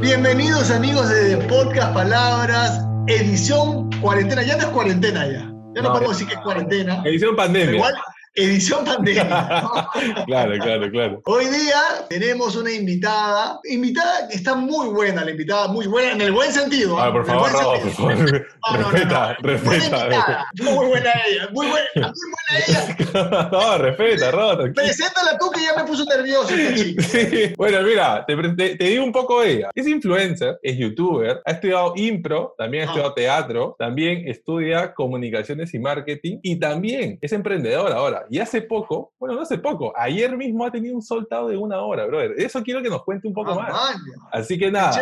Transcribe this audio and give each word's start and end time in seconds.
Bienvenidos 0.00 0.70
amigos 0.70 1.08
de 1.08 1.36
Podcast 1.48 1.92
Palabras, 1.92 2.80
edición 3.08 3.90
cuarentena. 4.00 4.42
Ya 4.42 4.56
no 4.56 4.62
es 4.62 4.68
cuarentena 4.68 5.26
ya. 5.26 5.32
Ya 5.74 5.82
no, 5.82 5.82
No, 5.82 5.92
podemos 5.92 6.12
decir 6.18 6.28
que 6.28 6.34
es 6.34 6.40
cuarentena. 6.40 7.02
Edición 7.04 7.34
Pero 7.34 7.36
pandemia. 7.36 7.74
igual, 7.76 7.94
edición 8.34 8.84
pandemia. 8.84 9.26
claro, 10.26 10.52
claro, 10.60 10.90
claro. 10.90 11.22
Hoy 11.24 11.46
día 11.46 11.80
tenemos 12.08 12.54
una 12.56 12.70
invitada, 12.70 13.58
invitada 13.64 14.28
que 14.28 14.36
está 14.36 14.54
muy 14.54 14.88
buena, 14.88 15.24
la 15.24 15.30
invitada 15.30 15.68
muy 15.68 15.86
buena, 15.86 16.12
en 16.12 16.20
el 16.20 16.32
buen 16.32 16.52
sentido. 16.52 16.98
Ah, 17.00 17.12
por 17.12 17.26
favor, 17.26 17.50
Robo, 17.52 17.80
por 17.80 17.90
favor. 17.90 18.46
No, 18.70 18.78
no, 18.78 18.90
respeta, 18.90 19.36
respeta. 19.40 20.46
muy 20.62 20.86
buena 20.86 21.10
ella, 21.26 21.48
muy 21.52 21.66
buena, 21.66 22.12
muy 22.12 22.30
buena 22.30 22.64
ella. 22.66 23.48
no, 23.52 23.78
respeta, 23.78 24.30
tranquilo. 24.30 24.72
Preséntala 24.74 25.38
tú 25.38 25.50
que 25.50 25.62
ya 25.62 25.74
me 25.76 25.84
puso 25.84 26.04
nervioso 26.04 26.54
esta 26.54 26.74
chica. 26.74 27.02
Sí. 27.02 27.54
Bueno, 27.56 27.82
mira, 27.82 28.24
te, 28.26 28.36
pre- 28.36 28.54
te- 28.54 28.76
te 28.76 28.84
digo 28.84 29.04
un 29.04 29.12
poco 29.12 29.40
de 29.40 29.52
ella. 29.52 29.70
Es 29.74 29.86
influencer, 29.86 30.58
es 30.62 30.76
youtuber, 30.76 31.40
ha 31.44 31.50
estudiado 31.52 31.92
impro, 31.96 32.54
también 32.56 32.82
ha 32.84 32.86
Ah. 32.86 32.90
estudiado 32.90 33.14
teatro, 33.14 33.76
también 33.78 34.28
estudia 34.28 34.94
comunicaciones 34.94 35.72
y 35.74 35.78
marketing 35.78 36.38
y 36.42 36.56
también 36.58 37.18
es 37.20 37.32
emprendedora 37.32 37.96
ahora. 37.96 38.17
Y 38.30 38.38
hace 38.38 38.62
poco, 38.62 39.12
bueno, 39.18 39.34
no 39.36 39.42
hace 39.42 39.58
poco, 39.58 39.92
ayer 39.96 40.36
mismo 40.36 40.64
ha 40.64 40.70
tenido 40.70 40.94
un 40.94 41.02
soltado 41.02 41.48
de 41.48 41.56
una 41.56 41.80
hora, 41.80 42.06
brother. 42.06 42.32
Eso 42.38 42.62
quiero 42.62 42.82
que 42.82 42.88
nos 42.90 43.04
cuente 43.04 43.26
un 43.28 43.34
poco 43.34 43.52
Ah, 43.52 43.68
más. 43.70 43.96
Así 44.32 44.58
que 44.58 44.70
nada, 44.70 45.00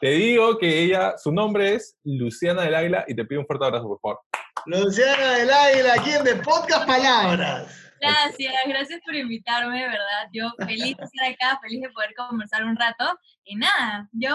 te 0.00 0.08
digo 0.10 0.58
que 0.58 0.82
ella, 0.84 1.14
su 1.18 1.32
nombre 1.32 1.74
es 1.74 1.96
Luciana 2.04 2.62
del 2.62 2.74
Águila 2.74 3.04
y 3.08 3.14
te 3.14 3.24
pido 3.24 3.40
un 3.40 3.46
fuerte 3.46 3.64
abrazo, 3.66 3.88
por 3.88 4.00
favor. 4.00 4.20
Luciana 4.66 5.32
del 5.34 5.50
Águila, 5.50 5.94
aquí 5.94 6.10
en 6.10 6.24
The 6.24 6.36
Podcast 6.36 6.86
Palabras. 6.86 7.78
Gracias, 8.00 8.52
gracias 8.66 9.00
por 9.04 9.14
invitarme, 9.14 9.76
de 9.80 9.86
verdad. 9.88 10.28
Yo 10.32 10.50
feliz 10.58 10.96
de 10.96 11.04
estar 11.04 11.30
acá, 11.30 11.60
feliz 11.62 11.80
de 11.82 11.90
poder 11.90 12.10
conversar 12.16 12.64
un 12.64 12.76
rato. 12.76 13.04
Y 13.44 13.54
nada, 13.56 14.08
yo 14.12 14.34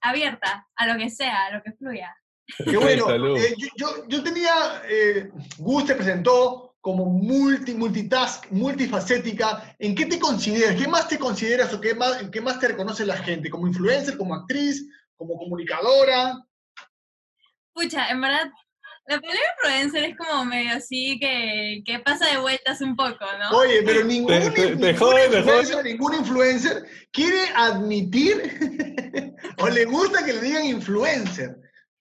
abierta 0.00 0.66
a 0.76 0.86
lo 0.86 0.96
que 0.98 1.10
sea, 1.10 1.46
a 1.46 1.50
lo 1.56 1.62
que 1.62 1.72
fluya. 1.72 2.14
Qué 2.64 2.76
bueno. 2.76 3.06
Eh, 3.36 3.54
yo, 3.58 3.68
yo- 3.76 4.04
yo 4.08 4.22
tenía, 4.22 4.82
eh, 4.88 5.30
Gus 5.58 5.84
te 5.86 5.94
presentó 5.94 6.71
como 6.82 7.06
multi, 7.06 7.74
multitask, 7.74 8.50
multifacética. 8.50 9.74
¿En 9.78 9.94
qué 9.94 10.04
te 10.06 10.18
consideras? 10.18 10.74
¿Qué 10.76 10.88
más 10.88 11.06
te 11.08 11.16
consideras 11.16 11.72
o 11.72 11.80
qué 11.80 11.94
más, 11.94 12.20
en 12.20 12.30
qué 12.30 12.40
más 12.40 12.58
te 12.58 12.68
reconoce 12.68 13.06
la 13.06 13.16
gente? 13.16 13.48
¿Como 13.48 13.68
influencer, 13.68 14.16
como 14.18 14.34
actriz, 14.34 14.84
como 15.16 15.38
comunicadora? 15.38 16.44
Pucha, 17.72 18.08
en 18.10 18.20
verdad, 18.20 18.50
la 19.06 19.20
palabra 19.20 19.40
influencer 19.56 20.04
es 20.10 20.16
como 20.16 20.44
medio 20.44 20.72
así 20.74 21.18
que, 21.20 21.82
que 21.86 22.00
pasa 22.00 22.28
de 22.28 22.38
vueltas 22.38 22.80
un 22.80 22.96
poco, 22.96 23.24
¿no? 23.38 23.56
Oye, 23.58 23.82
pero 23.84 24.02
ningún, 24.04 24.26
Te- 24.32 24.50
te- 24.50 24.76
te 24.76 24.92
ningún 24.92 24.96
jode, 24.96 25.28
te 25.28 25.38
influencer, 25.38 25.84
ningún 25.84 26.14
influencer 26.14 26.84
quiere 27.12 27.42
admitir 27.54 29.36
o 29.58 29.68
le 29.68 29.84
gusta 29.84 30.24
que 30.24 30.32
le 30.32 30.40
digan 30.40 30.64
influencer. 30.66 31.56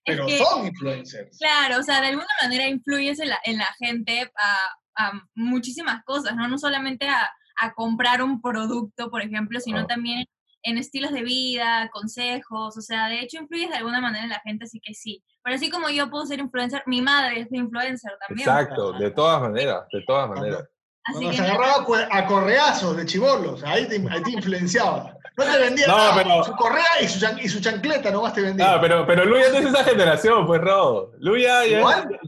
Pero 0.05 0.25
que- 0.25 0.37
son 0.39 0.65
influencers. 0.65 1.37
Claro, 1.39 1.79
o 1.79 1.83
sea, 1.83 2.01
de 2.01 2.07
alguna 2.07 2.27
manera 2.41 2.67
influyes 2.67 3.19
en 3.19 3.29
la, 3.29 3.39
en 3.43 3.57
la 3.57 3.67
gente 3.79 4.31
a, 4.37 4.57
a 4.95 5.11
muchísimas 5.35 6.03
cosas, 6.03 6.35
¿no? 6.35 6.47
No 6.47 6.57
solamente 6.57 7.07
a, 7.07 7.29
a 7.59 7.73
comprar 7.73 8.21
un 8.23 8.41
producto, 8.41 9.09
por 9.09 9.21
ejemplo, 9.21 9.59
sino 9.59 9.85
también 9.87 10.25
en 10.63 10.77
estilos 10.77 11.11
de 11.11 11.23
vida, 11.23 11.89
consejos, 11.91 12.77
o 12.77 12.81
sea, 12.81 13.07
de 13.07 13.19
hecho 13.21 13.37
influyes 13.41 13.69
de 13.69 13.77
alguna 13.77 13.99
manera 13.99 14.23
en 14.23 14.29
la 14.29 14.41
gente, 14.43 14.65
así 14.65 14.79
que 14.79 14.93
sí. 14.93 15.23
Pero 15.43 15.55
así 15.55 15.69
como 15.71 15.89
yo 15.89 16.09
puedo 16.11 16.25
ser 16.27 16.39
influencer, 16.39 16.83
mi 16.85 17.01
madre 17.01 17.41
es 17.41 17.51
influencer 17.51 18.11
también. 18.27 18.47
Exacto, 18.47 18.93
de 18.93 19.09
todas 19.11 19.41
maneras, 19.41 19.85
de 19.91 20.03
todas 20.05 20.29
maneras. 20.29 20.67
Así 21.03 21.13
Cuando 21.13 21.31
que 21.31 21.37
se 21.37 21.43
agarraba 21.43 21.85
a 22.11 22.25
correazos 22.27 22.95
de 22.97 23.05
chibolos, 23.05 23.63
ahí 23.63 23.87
te, 23.87 23.95
ahí 24.09 24.21
te 24.23 24.31
influenciaba. 24.31 25.17
No 25.37 25.45
te 25.45 25.57
vendía 25.59 25.87
No, 25.87 25.97
nada, 25.97 26.15
pero- 26.15 26.43
su 26.43 26.51
correa 26.53 27.01
y 27.01 27.07
su, 27.07 27.19
chan- 27.19 27.39
y 27.41 27.47
su 27.49 27.59
chancleta 27.61 28.11
nomás 28.11 28.33
te 28.33 28.41
vendía. 28.41 28.73
Ah, 28.73 28.81
pero, 28.81 29.07
pero 29.07 29.25
Luya 29.25 29.49
no 29.49 29.57
es 29.59 29.65
esa 29.65 29.83
generación, 29.83 30.45
pues, 30.45 30.61
Rodo. 30.61 31.13
Luya 31.19 31.65
ya, 31.65 31.79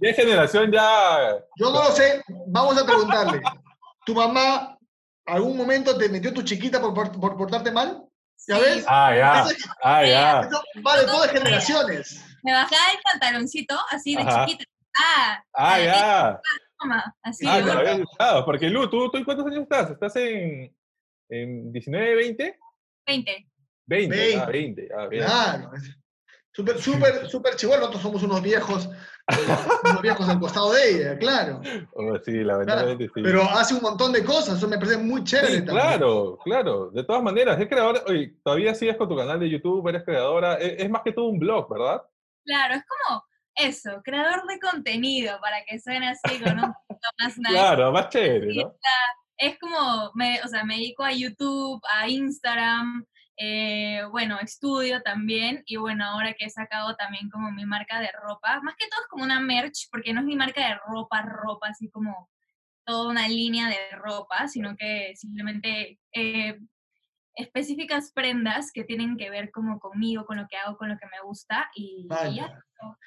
ya 0.01 0.09
es 0.09 0.15
generación 0.15 0.71
ya... 0.71 1.35
Yo 1.57 1.69
no 1.71 1.83
lo 1.83 1.91
sé, 1.91 2.23
vamos 2.47 2.81
a 2.81 2.85
preguntarle. 2.85 3.41
¿Tu 4.05 4.15
mamá 4.15 4.77
algún 5.27 5.55
momento 5.57 5.97
te 5.97 6.09
metió 6.09 6.33
tu 6.33 6.41
chiquita 6.41 6.79
por, 6.81 6.93
por- 6.93 7.11
por 7.19 7.37
portarte 7.37 7.71
mal? 7.71 8.03
¿Ya 8.47 8.55
sí, 8.55 8.61
ves? 8.61 8.85
Ah, 8.87 9.13
ya, 9.15 9.39
Eso, 9.41 9.49
es- 9.51 9.69
ah, 9.83 10.03
ya. 10.05 10.41
eso 10.41 10.63
va 10.85 10.97
de 10.97 11.05
todas 11.05 11.31
generaciones. 11.31 12.25
Me 12.41 12.51
bajaba 12.53 12.91
el 12.91 12.99
pantaloncito 13.03 13.75
así 13.91 14.15
de 14.15 14.21
Ajá. 14.23 14.45
chiquita. 14.45 14.65
Ah, 14.97 15.43
Ah, 15.53 15.79
ya. 15.79 16.41
Así. 17.21 17.45
Ah, 17.47 17.61
te 17.63 17.73
lo 17.73 17.97
gustado. 17.99 18.45
Porque 18.45 18.69
Lu, 18.69 18.89
¿tú, 18.89 19.09
¿tú 19.09 19.17
en 19.17 19.23
cuántos 19.23 19.45
años 19.47 19.63
estás? 19.63 19.91
¿Estás 19.91 20.15
en, 20.15 20.75
en 21.29 21.71
19, 21.71 22.15
20? 22.15 22.59
20. 23.05 23.47
20, 23.85 24.15
ah, 24.37 24.45
20. 24.45 24.51
20. 24.51 24.89
Ah, 24.97 25.07
bien. 25.07 25.23
Claro. 25.23 25.71
Súper, 26.55 26.77
súper, 26.79 27.27
súper 27.27 27.55
chivolo. 27.55 27.79
Nosotros 27.79 28.03
somos 28.03 28.23
unos 28.23 28.41
viejos, 28.41 28.87
unos 29.85 30.01
viejos 30.03 30.29
al 30.29 30.39
costado 30.39 30.71
de 30.73 30.89
ella, 30.89 31.17
claro. 31.17 31.61
Oh, 31.93 32.15
sí, 32.23 32.43
lamentablemente 32.43 33.05
sí. 33.05 33.21
Pero 33.23 33.41
hace 33.41 33.73
un 33.73 33.81
montón 33.81 34.11
de 34.11 34.23
cosas, 34.23 34.57
eso 34.57 34.67
me 34.67 34.77
parece 34.77 34.97
muy 34.97 35.23
chévere 35.23 35.47
Sí, 35.47 35.65
también. 35.65 35.87
claro, 35.87 36.37
claro. 36.43 36.91
De 36.91 37.03
todas 37.03 37.23
maneras, 37.23 37.59
es 37.59 37.67
creadora. 37.67 38.01
Oye, 38.05 38.35
todavía 38.43 38.75
sigues 38.75 38.97
con 38.97 39.09
tu 39.09 39.17
canal 39.17 39.39
de 39.39 39.49
YouTube, 39.49 39.87
eres 39.87 40.03
creadora. 40.03 40.55
Es, 40.55 40.83
es 40.83 40.89
más 40.91 41.01
que 41.01 41.11
todo 41.11 41.25
un 41.25 41.39
blog, 41.39 41.67
¿verdad? 41.73 42.03
Claro, 42.45 42.75
es 42.75 42.83
como 42.85 43.23
eso, 43.55 44.01
creador 44.03 44.47
de 44.47 44.59
contenido, 44.59 45.39
para 45.41 45.63
que 45.65 45.79
suene 45.79 46.09
así 46.09 46.39
con 46.39 46.59
un 46.59 46.73
poquito 46.87 47.09
más 47.19 47.37
nice. 47.37 47.51
Claro, 47.51 47.91
más 47.91 48.09
chévere, 48.09 48.55
¿no? 48.55 48.73
Es 49.37 49.57
como, 49.59 50.11
me, 50.13 50.41
o 50.41 50.47
sea, 50.47 50.63
me 50.63 50.75
dedico 50.75 51.03
a 51.03 51.11
YouTube, 51.11 51.81
a 51.91 52.07
Instagram, 52.07 53.05
eh, 53.35 54.03
bueno, 54.11 54.39
estudio 54.39 55.01
también, 55.01 55.63
y 55.65 55.77
bueno, 55.77 56.05
ahora 56.05 56.33
que 56.33 56.45
he 56.45 56.49
sacado 56.49 56.95
también 56.95 57.29
como 57.29 57.51
mi 57.51 57.65
marca 57.65 57.99
de 57.99 58.11
ropa, 58.11 58.61
más 58.61 58.75
que 58.75 58.87
todo 58.87 59.01
es 59.01 59.07
como 59.07 59.23
una 59.23 59.39
merch, 59.39 59.89
porque 59.91 60.13
no 60.13 60.21
es 60.21 60.25
mi 60.25 60.35
marca 60.35 60.67
de 60.67 60.75
ropa, 60.85 61.21
ropa, 61.23 61.67
así 61.69 61.89
como 61.89 62.29
toda 62.85 63.09
una 63.09 63.27
línea 63.27 63.69
de 63.69 63.95
ropa, 63.97 64.47
sino 64.47 64.75
que 64.75 65.13
simplemente 65.15 65.99
eh, 66.13 66.59
específicas 67.35 68.11
prendas 68.13 68.71
que 68.71 68.83
tienen 68.83 69.17
que 69.17 69.29
ver 69.29 69.51
como 69.51 69.79
conmigo, 69.79 70.25
con 70.25 70.37
lo 70.37 70.47
que 70.47 70.57
hago, 70.57 70.77
con 70.77 70.89
lo 70.89 70.97
que 70.97 71.05
me 71.07 71.21
gusta, 71.23 71.69
y, 71.75 72.07
y 72.29 72.35
ya. 72.35 72.63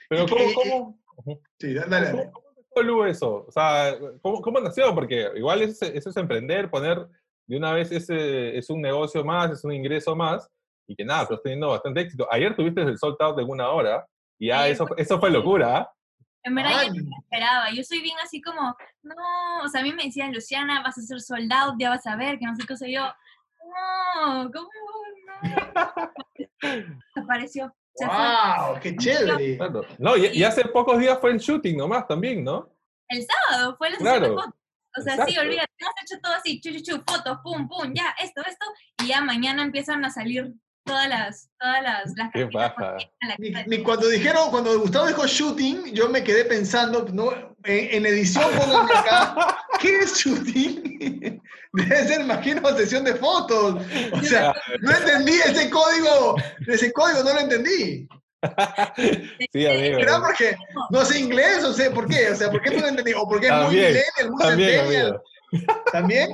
Pero 0.08 0.26
¿cómo, 0.26 0.44
cómo. 0.54 0.98
Sí, 1.58 1.74
dale, 1.74 1.88
dale. 2.06 2.30
¿Cómo, 2.32 2.46
cómo 2.88 3.06
eso? 3.06 3.44
O 3.46 3.50
sea, 3.52 3.94
¿cómo, 4.22 4.40
cómo 4.40 4.60
nació? 4.60 4.94
Porque 4.94 5.30
igual 5.36 5.62
eso, 5.62 5.84
es- 5.86 5.94
eso 5.94 6.10
es 6.10 6.16
emprender, 6.16 6.70
poner 6.70 7.06
de 7.46 7.56
una 7.56 7.72
vez 7.72 7.92
ese 7.92 8.56
es 8.58 8.68
un 8.70 8.80
negocio 8.82 9.24
más, 9.24 9.50
es 9.52 9.64
un 9.64 9.72
ingreso 9.72 10.14
más, 10.16 10.48
y 10.88 10.94
que 10.94 11.04
nada, 11.04 11.22
pero 11.24 11.34
estás 11.36 11.42
teniendo 11.44 11.68
bastante 11.70 12.00
éxito. 12.00 12.26
Ayer 12.30 12.54
tuviste 12.54 12.82
el 12.82 12.98
sold 12.98 13.16
out 13.20 13.36
de 13.36 13.44
una 13.44 13.68
hora, 13.70 14.06
y 14.38 14.48
ya 14.48 14.68
eso, 14.68 14.86
fue- 14.86 15.00
eso 15.00 15.18
fue 15.20 15.30
locura, 15.30 15.76
¿ah? 15.78 15.92
En 16.42 16.54
verdad 16.54 16.70
yo 16.72 16.78
Ay. 16.78 16.88
no 16.90 17.04
me 17.10 17.16
esperaba. 17.22 17.70
Yo 17.72 17.82
soy 17.82 18.00
bien 18.02 18.16
así 18.22 18.40
como, 18.40 18.76
no, 19.02 19.62
o 19.64 19.68
sea, 19.68 19.80
a 19.80 19.84
mí 19.84 19.92
me 19.92 20.04
decían, 20.04 20.32
Luciana, 20.32 20.80
vas 20.80 20.96
a 20.96 21.02
ser 21.02 21.20
soldado, 21.20 21.74
ya 21.76 21.90
vas 21.90 22.06
a 22.06 22.14
ver, 22.14 22.38
que 22.38 22.46
no 22.46 22.54
sé 22.54 22.64
qué 22.64 22.76
sé 22.76 22.92
yo. 22.92 23.02
No, 23.66 24.50
¿cómo 24.52 24.68
no? 25.26 26.02
Fue. 27.26 27.46
¡Wow! 28.06 28.78
¡Qué 28.82 28.96
chévere! 28.96 29.58
No, 29.98 30.16
y, 30.16 30.26
y 30.26 30.44
hace 30.44 30.64
pocos 30.66 30.98
días 30.98 31.18
fue 31.20 31.30
el 31.32 31.38
shooting 31.38 31.76
nomás 31.76 32.06
también, 32.06 32.44
¿no? 32.44 32.68
El 33.08 33.24
sábado 33.24 33.74
fue 33.78 33.90
la 33.90 33.96
sesión 33.96 34.14
de 34.14 34.20
Claro. 34.28 34.34
fotos. 34.42 34.54
O 34.98 35.02
sea, 35.02 35.26
sí, 35.26 35.36
olvídate, 35.38 35.70
hemos 35.78 35.94
hecho 36.02 36.20
todo 36.22 36.32
así, 36.34 36.58
chu, 36.60 36.70
chu, 36.72 36.80
chu, 36.82 37.02
fotos, 37.06 37.38
pum, 37.42 37.68
pum, 37.68 37.92
ya, 37.94 38.14
esto, 38.22 38.40
esto, 38.46 38.64
y 39.02 39.08
ya 39.08 39.20
mañana 39.20 39.62
empiezan 39.62 40.02
a 40.06 40.10
salir 40.10 40.54
todas 40.86 41.06
las, 41.08 41.50
todas 41.60 41.82
las, 41.82 42.12
las 42.16 42.30
Qué 42.32 42.44
baja. 42.44 42.96
la 43.20 43.64
Ni, 43.66 43.82
cuando 43.82 44.08
dijeron, 44.08 44.50
cuando 44.50 44.78
Gustavo 44.80 45.06
dijo 45.06 45.26
shooting, 45.26 45.92
yo 45.92 46.08
me 46.08 46.24
quedé 46.24 46.46
pensando, 46.46 47.06
¿no? 47.12 47.30
en, 47.64 47.94
en 47.94 48.06
edición 48.06 48.44
pónganme 48.56 48.92
acá, 48.94 49.58
¿qué 49.80 49.98
es 50.00 50.14
shooting? 50.18 51.40
Debe 51.72 52.08
ser, 52.08 52.20
imagino, 52.22 52.76
sesión 52.76 53.04
de 53.04 53.14
fotos. 53.14 53.82
O 54.12 54.22
sea, 54.22 54.54
no 54.80 54.90
entendí 54.90 55.32
ese 55.32 55.70
código, 55.70 56.36
ese 56.66 56.92
código 56.92 57.22
no 57.22 57.34
lo 57.34 57.40
entendí. 57.40 58.08
sí, 59.52 59.66
amigo. 59.66 59.98
¿Será 59.98 60.20
porque 60.20 60.56
no 60.90 61.04
sé 61.04 61.20
inglés 61.20 61.64
o 61.64 61.72
sé 61.72 61.90
por 61.90 62.08
qué? 62.08 62.30
O 62.30 62.36
sea, 62.36 62.50
¿por 62.50 62.60
qué 62.62 62.70
no 62.70 62.80
lo 62.82 62.88
entendí? 62.88 63.12
¿O 63.14 63.28
porque 63.28 63.48
es 63.48 63.52
muy 63.52 63.74
millennial, 63.74 64.30
muy 64.30 64.42
También, 64.42 64.70
centennial? 64.70 65.06
amigo. 65.06 65.24
¿También? 65.92 66.30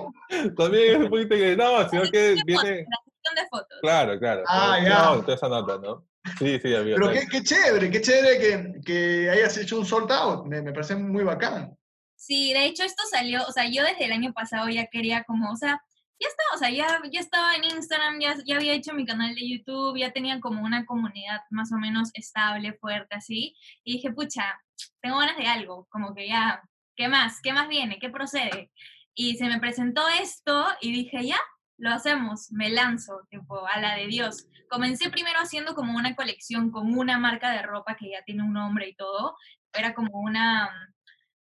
También 0.56 0.90
es 0.90 0.96
un 0.98 1.10
poquito 1.10 1.34
que, 1.36 1.56
no, 1.56 1.88
sino 1.88 2.02
que 2.10 2.36
viene... 2.46 2.84
La 2.88 2.98
sesión 3.04 3.34
de 3.36 3.48
fotos. 3.50 3.78
Claro, 3.80 4.18
claro. 4.18 4.42
Ah, 4.48 4.78
ya. 4.82 5.04
no, 5.04 5.32
esa 5.32 5.48
nota, 5.48 5.78
¿no? 5.78 6.06
Sí, 6.38 6.58
sí, 6.60 6.74
amigo. 6.74 6.96
Pero 7.00 7.12
qué, 7.12 7.26
qué 7.30 7.42
chévere, 7.42 7.90
qué 7.90 8.00
chévere 8.00 8.38
que, 8.38 8.80
que 8.84 9.30
hayas 9.30 9.56
hecho 9.58 9.78
un 9.78 9.86
sold 9.86 10.10
out. 10.12 10.46
Me, 10.46 10.62
me 10.62 10.72
parece 10.72 10.94
muy 10.94 11.24
bacán. 11.24 11.76
Sí, 12.24 12.52
de 12.52 12.66
hecho 12.66 12.84
esto 12.84 13.02
salió, 13.10 13.42
o 13.48 13.50
sea, 13.50 13.66
yo 13.68 13.82
desde 13.82 14.04
el 14.04 14.12
año 14.12 14.32
pasado 14.32 14.68
ya 14.68 14.86
quería 14.86 15.24
como, 15.24 15.50
o 15.50 15.56
sea, 15.56 15.82
ya 16.20 16.28
estaba, 16.28 16.54
o 16.54 16.58
sea, 16.58 16.70
ya, 16.70 17.00
ya 17.12 17.18
estaba 17.18 17.54
en 17.56 17.64
Instagram, 17.64 18.20
ya, 18.20 18.36
ya 18.46 18.56
había 18.56 18.74
hecho 18.74 18.94
mi 18.94 19.04
canal 19.04 19.34
de 19.34 19.48
YouTube, 19.48 19.98
ya 19.98 20.12
tenía 20.12 20.38
como 20.40 20.62
una 20.62 20.86
comunidad 20.86 21.40
más 21.50 21.72
o 21.72 21.78
menos 21.78 22.10
estable, 22.14 22.74
fuerte, 22.74 23.16
así, 23.16 23.56
y 23.82 23.94
dije, 23.94 24.12
pucha, 24.12 24.62
tengo 25.00 25.18
ganas 25.18 25.36
de 25.36 25.48
algo, 25.48 25.88
como 25.90 26.14
que 26.14 26.28
ya, 26.28 26.62
¿qué 26.94 27.08
más? 27.08 27.40
¿Qué 27.42 27.52
más 27.52 27.66
viene? 27.68 27.98
¿Qué 27.98 28.08
procede? 28.08 28.70
Y 29.14 29.36
se 29.36 29.46
me 29.48 29.58
presentó 29.58 30.06
esto 30.20 30.64
y 30.80 30.92
dije, 30.92 31.26
ya, 31.26 31.40
lo 31.76 31.90
hacemos, 31.90 32.52
me 32.52 32.70
lanzo, 32.70 33.26
tipo, 33.30 33.66
a 33.66 33.80
la 33.80 33.96
de 33.96 34.06
Dios. 34.06 34.46
comencé 34.70 35.10
primero 35.10 35.40
haciendo 35.40 35.74
como 35.74 35.96
una 35.98 36.14
colección 36.14 36.70
con 36.70 36.96
una 36.96 37.18
marca 37.18 37.50
de 37.50 37.62
ropa 37.62 37.96
que 37.96 38.10
ya 38.10 38.22
tiene 38.24 38.44
un 38.44 38.52
nombre 38.52 38.88
y 38.88 38.94
todo. 38.94 39.36
Era 39.72 39.92
como 39.94 40.20
una, 40.20 40.70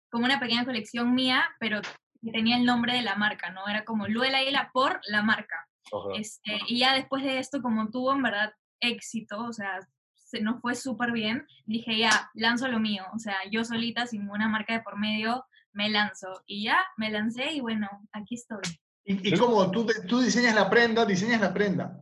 como 0.10 0.26
una 0.26 0.40
pequeña 0.40 0.66
colección 0.66 1.14
mía, 1.14 1.44
pero 1.60 1.82
que 2.24 2.32
tenía 2.32 2.58
el 2.58 2.66
nombre 2.66 2.94
de 2.94 3.02
la 3.02 3.16
marca, 3.16 3.52
¿no? 3.52 3.68
Era 3.68 3.86
como 3.86 4.08
Luela 4.08 4.44
Hila 4.44 4.72
por 4.74 5.00
la 5.08 5.22
marca. 5.22 5.68
Ajá. 5.86 6.20
Este, 6.20 6.60
y 6.68 6.80
ya 6.80 6.94
después 6.94 7.24
de 7.24 7.40
esto, 7.40 7.62
como 7.62 7.90
tuvo 7.90 8.14
en 8.14 8.24
verdad 8.24 8.54
éxito, 8.80 9.40
o 9.44 9.54
sea, 9.54 9.80
se 10.16 10.42
nos 10.42 10.60
fue 10.62 10.76
súper 10.76 11.12
bien, 11.12 11.48
dije 11.66 11.98
ya, 11.98 12.30
lanzo 12.34 12.68
lo 12.68 12.80
mío, 12.80 13.06
o 13.14 13.20
sea, 13.20 13.38
yo 13.50 13.64
solita, 13.64 14.06
sin 14.08 14.30
una 14.30 14.50
marca 14.50 14.74
de 14.74 14.82
por 14.82 14.98
medio, 15.00 15.46
me 15.72 15.90
lanzo. 15.90 16.44
Y 16.46 16.64
ya, 16.64 16.80
me 16.98 17.10
lancé 17.10 17.54
y 17.54 17.62
bueno, 17.62 17.88
aquí 18.12 18.36
estoy. 18.36 18.60
Y, 19.06 19.34
y 19.34 19.38
como 19.38 19.72
tú, 19.72 19.86
te- 19.86 20.02
tú 20.06 20.20
diseñas 20.20 20.54
la 20.56 20.70
prenda, 20.70 21.06
diseñas 21.06 21.40
la 21.40 21.54
prenda. 21.54 22.02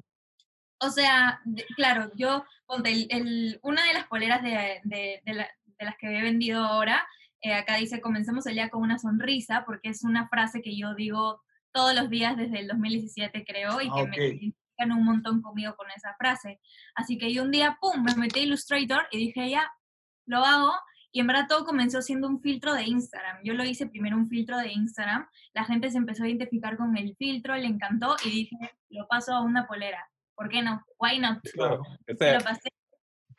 O 0.80 0.90
sea, 0.90 1.40
de- 1.46 1.66
claro, 1.75 2.12
yo, 2.16 2.46
ponte, 2.66 2.92
el, 2.92 3.08
el- 3.12 3.60
una 3.62 3.84
de 3.84 3.94
las 3.94 4.08
poleras 4.08 4.42
de, 4.42 4.80
de- 4.84 5.22
de 5.24 5.34
la- 5.34 5.50
de 5.66 5.86
las 5.86 5.96
que 5.98 6.08
he 6.18 6.22
vendido 6.24 6.63
ahora, 6.63 7.06
eh, 7.46 7.54
acá 7.54 7.76
dice, 7.78 8.02
comencemos 8.02 8.48
el 8.48 8.56
día 8.56 8.70
con 8.70 8.82
una 8.82 8.98
sonrisa, 8.98 9.64
porque 9.66 9.90
es 9.90 10.04
una 10.04 10.28
frase 10.30 10.64
que 10.64 10.76
yo 10.76 10.96
digo 10.96 11.44
todos 11.72 11.94
los 11.94 12.10
días 12.10 12.36
desde 12.38 12.60
el 12.62 12.68
2017, 12.68 13.46
creo, 13.46 13.82
y 13.82 13.88
Ah, 13.88 13.94
que 13.96 14.02
ok. 14.02 14.10
me 14.10 14.16
identifican 14.26 14.92
un 14.94 15.06
montón 15.06 15.42
conmigo 15.44 15.76
con 15.76 15.88
esa 15.96 16.16
frase. 16.18 16.60
Así 16.96 17.20
que 17.20 17.32
yo 17.32 17.44
un 17.44 17.52
día, 17.52 17.78
pum, 17.80 18.04
me 18.04 18.16
metí 18.16 18.40
a 18.40 18.44
Illustrator 18.44 19.08
y 19.12 19.18
dije, 19.18 19.50
ya, 19.50 19.72
lo 20.26 20.40
hago. 20.44 20.72
Y 21.12 21.20
en 21.20 21.28
verdad 21.28 21.46
todo 21.48 21.66
comenzó 21.66 22.02
siendo 22.02 22.28
un 22.28 22.42
filtro 22.42 22.74
de 22.74 22.84
Instagram. 22.84 23.38
Yo 23.44 23.54
lo 23.54 23.64
hice 23.64 23.86
primero 23.88 24.18
un 24.18 24.28
filtro 24.28 24.58
de 24.58 24.72
Instagram. 24.72 25.28
La 25.54 25.66
gente 25.66 25.92
se 25.92 25.98
empezó 25.98 26.24
a 26.24 26.28
identificar 26.28 26.76
con 26.78 26.98
el 26.98 27.16
filtro, 27.16 27.56
le 27.56 27.68
encantó 27.68 28.16
y 28.26 28.30
dije, 28.32 28.56
lo 28.90 29.08
paso 29.08 29.34
a 29.34 29.42
una 29.42 29.68
polera. 29.68 30.10
¿Por 30.34 30.50
qué 30.50 30.62
no? 30.64 30.84
Why 31.00 31.20
not? 31.20 31.40
Claro. 31.54 31.84
Ese, 32.08 32.34
Lo 32.34 32.40
pasé. 32.42 32.70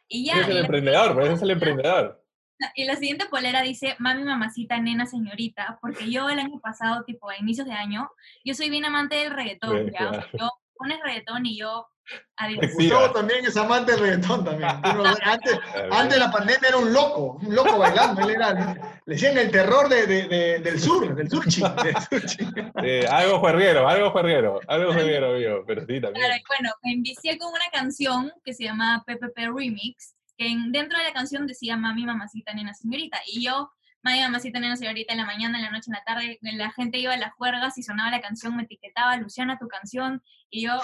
Y 0.09 0.31
ese 0.31 0.37
ya, 0.37 0.43
es 0.43 0.49
el 0.49 0.57
y 0.57 0.61
emprendedor, 0.61 1.15
pues 1.15 1.27
ese 1.27 1.35
es 1.35 1.43
el 1.43 1.51
emprendedor. 1.59 2.26
Y 2.75 2.85
la 2.85 2.97
siguiente 2.97 3.27
polera 3.31 3.63
dice, 3.63 3.97
mami, 3.99 4.25
mamacita, 4.25 4.79
nena, 4.79 5.07
señorita, 5.07 5.79
porque 5.81 6.11
yo 6.11 6.29
el 6.31 6.39
año 6.39 6.59
pasado, 6.61 7.05
tipo 7.05 7.29
a 7.29 7.37
inicios 7.39 7.67
de 7.67 7.73
año, 7.75 8.11
yo 8.45 8.55
soy 8.55 8.71
bien 8.71 8.85
amante 8.85 9.17
del 9.17 9.33
reggaetón, 9.33 9.87
Sí, 9.87 9.93
¿ya? 9.93 10.09
O 10.09 10.13
sea, 10.15 10.23
claro. 10.23 10.39
yo 10.39 10.51
pones 10.75 10.99
reggaetón 11.03 11.47
y 11.47 11.59
yo, 11.59 11.87
adiós. 12.37 12.73
Gustavo 12.75 13.11
también 13.13 13.45
es 13.45 13.57
amante 13.57 13.93
del 13.93 14.01
reggaetón 14.01 14.45
también. 14.45 14.71
Antes, 15.25 15.59
antes 15.91 16.15
de 16.15 16.19
la 16.19 16.31
pandemia 16.31 16.69
era 16.69 16.77
un 16.79 16.93
loco, 16.93 17.39
un 17.43 17.55
loco 17.55 17.79
bailando. 17.79 18.23
Él 18.23 18.31
era, 18.37 18.53
le 19.07 19.15
decían 19.15 19.37
el 19.39 19.51
terror 19.51 19.89
de, 19.89 20.07
de- 20.07 20.29
de- 20.29 20.59
del 20.61 20.79
sur, 20.81 21.15
del 21.15 21.29
surchi. 21.31 21.63
Eh, 22.83 23.07
algo 23.11 23.39
juerguero, 23.39 23.89
algo 23.89 24.11
juerguero, 24.11 24.61
algo 24.69 24.93
juerguero, 24.93 25.33
mío, 25.39 25.65
pero 25.67 25.81
sí 25.83 26.01
también. 26.01 26.15
Claro, 26.15 26.35
y 26.37 26.43
bueno, 26.49 26.71
me 26.85 26.93
envicié 26.93 27.39
con 27.39 27.49
una 27.49 27.69
canción 27.73 28.33
que 28.45 28.53
se 28.55 28.65
llama 28.65 29.03
PPP 29.07 29.37
Remix, 29.55 30.15
que 30.37 30.49
en- 30.49 30.73
dentro 30.73 30.99
de 30.99 31.05
la 31.05 31.13
canción 31.13 31.47
decía 31.47 31.77
mami, 31.77 32.05
mamacita, 32.05 32.53
nena, 32.55 32.75
señorita. 32.75 33.19
Y 33.27 33.45
yo, 33.45 33.71
mami, 34.03 34.21
mamacita, 34.21 34.61
nena, 34.61 34.77
señorita, 34.77 35.13
en 35.13 35.19
la 35.19 35.27
mañana, 35.27 35.59
en 35.59 35.65
la 35.65 35.71
noche, 35.71 35.89
en 35.91 35.95
la 35.95 36.05
tarde, 36.05 36.39
la 36.43 36.71
gente 36.73 36.99
iba 36.99 37.13
a 37.15 37.17
las 37.19 37.33
juergas 37.35 37.77
y 37.79 37.83
sonaba 37.83 38.11
la 38.11 38.21
canción, 38.21 38.57
me 38.57 38.65
etiquetaba, 38.65 39.17
Luciana, 39.17 39.59
tu 39.59 39.69
canción. 39.69 40.23
Y 40.51 40.63
yo, 40.67 40.79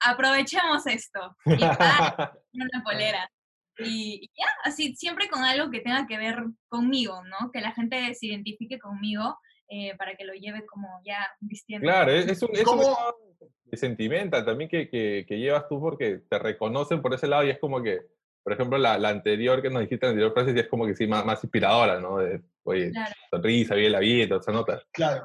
aprovechemos 0.00 0.86
esto. 0.86 1.36
Y 1.46 1.52
una 1.52 2.82
polera. 2.84 3.30
Y, 3.78 4.20
y 4.22 4.30
ya, 4.38 4.46
así, 4.64 4.94
siempre 4.96 5.28
con 5.28 5.42
algo 5.44 5.70
que 5.70 5.80
tenga 5.80 6.06
que 6.06 6.18
ver 6.18 6.36
conmigo, 6.68 7.22
¿no? 7.24 7.50
Que 7.50 7.60
la 7.60 7.72
gente 7.72 8.14
se 8.14 8.26
identifique 8.26 8.78
conmigo 8.78 9.38
eh, 9.68 9.96
para 9.96 10.14
que 10.14 10.24
lo 10.24 10.34
lleve 10.34 10.66
como 10.66 11.00
ya 11.04 11.26
vistiendo. 11.40 11.86
Claro, 11.86 12.12
es, 12.12 12.42
un, 12.42 12.50
es 12.52 12.66
un 12.66 12.80
sentimental 13.72 14.44
también 14.44 14.68
que, 14.68 14.90
que, 14.90 15.24
que 15.26 15.38
llevas 15.38 15.66
tú 15.68 15.80
porque 15.80 16.20
te 16.28 16.38
reconocen 16.38 17.00
por 17.00 17.14
ese 17.14 17.26
lado 17.26 17.44
y 17.44 17.50
es 17.50 17.58
como 17.58 17.82
que, 17.82 18.00
por 18.42 18.52
ejemplo, 18.52 18.78
la, 18.78 18.98
la 18.98 19.08
anterior 19.10 19.62
que 19.62 19.70
nos 19.70 19.82
dijiste, 19.82 20.06
la 20.06 20.10
anterior 20.10 20.32
frase, 20.32 20.52
sí 20.52 20.58
es 20.60 20.68
como 20.68 20.86
que 20.86 20.94
sí, 20.94 21.06
más, 21.06 21.24
más 21.24 21.42
inspiradora, 21.44 22.00
¿no? 22.00 22.18
De, 22.18 22.42
oye, 22.64 22.90
Claro. 22.90 23.12
sonrisa, 23.30 23.74
vive 23.74 23.90
la 23.90 23.98
vida, 24.00 24.40
se 24.42 24.52
nota. 24.52 24.82
Claro. 24.92 25.24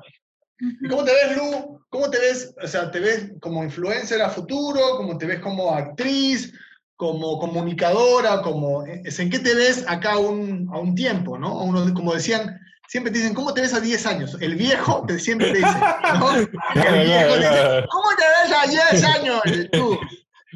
¿Y 0.60 0.88
cómo 0.88 1.04
te 1.04 1.12
ves, 1.14 1.38
Lu? 1.38 1.80
¿Cómo 1.90 2.10
te 2.10 2.20
ves? 2.20 2.54
O 2.62 2.68
sea, 2.68 2.90
¿te 2.92 3.00
ves 3.00 3.32
como 3.42 3.64
influencer 3.64 4.22
a 4.22 4.30
futuro? 4.30 4.80
¿Cómo 4.98 5.18
te 5.18 5.26
ves 5.28 5.40
como 5.40 5.74
actriz? 5.74 6.54
¿Como 6.96 7.38
comunicadora? 7.40 8.42
Como, 8.42 8.84
es 8.86 9.20
¿En 9.20 9.30
qué 9.30 9.38
te 9.40 9.54
ves 9.54 9.86
acá 9.88 10.14
a 10.14 10.18
un, 10.20 10.68
a 10.74 10.80
un 10.80 10.96
tiempo? 10.96 11.38
¿no? 11.38 11.60
A 11.60 11.64
uno, 11.64 11.94
como 11.94 12.14
decían, 12.14 12.60
siempre 12.88 13.12
te 13.12 13.20
dicen, 13.20 13.36
¿cómo 13.36 13.54
te 13.54 13.62
ves 13.62 13.74
a 13.76 13.80
10 13.80 14.06
años? 14.08 14.36
El 14.42 14.56
viejo 14.56 15.04
te, 15.08 15.20
siempre 15.20 15.52
te 15.52 15.58
dice, 15.60 15.78
¿no? 16.20 16.36
El 16.36 17.06
viejo 17.06 17.34
te 17.34 17.40
dice, 17.40 17.86
¿cómo 17.92 18.10
te 18.18 18.24
ves 18.50 18.58
a 18.58 18.92
10 18.92 19.04
años? 19.04 19.42
Tú. 19.74 20.00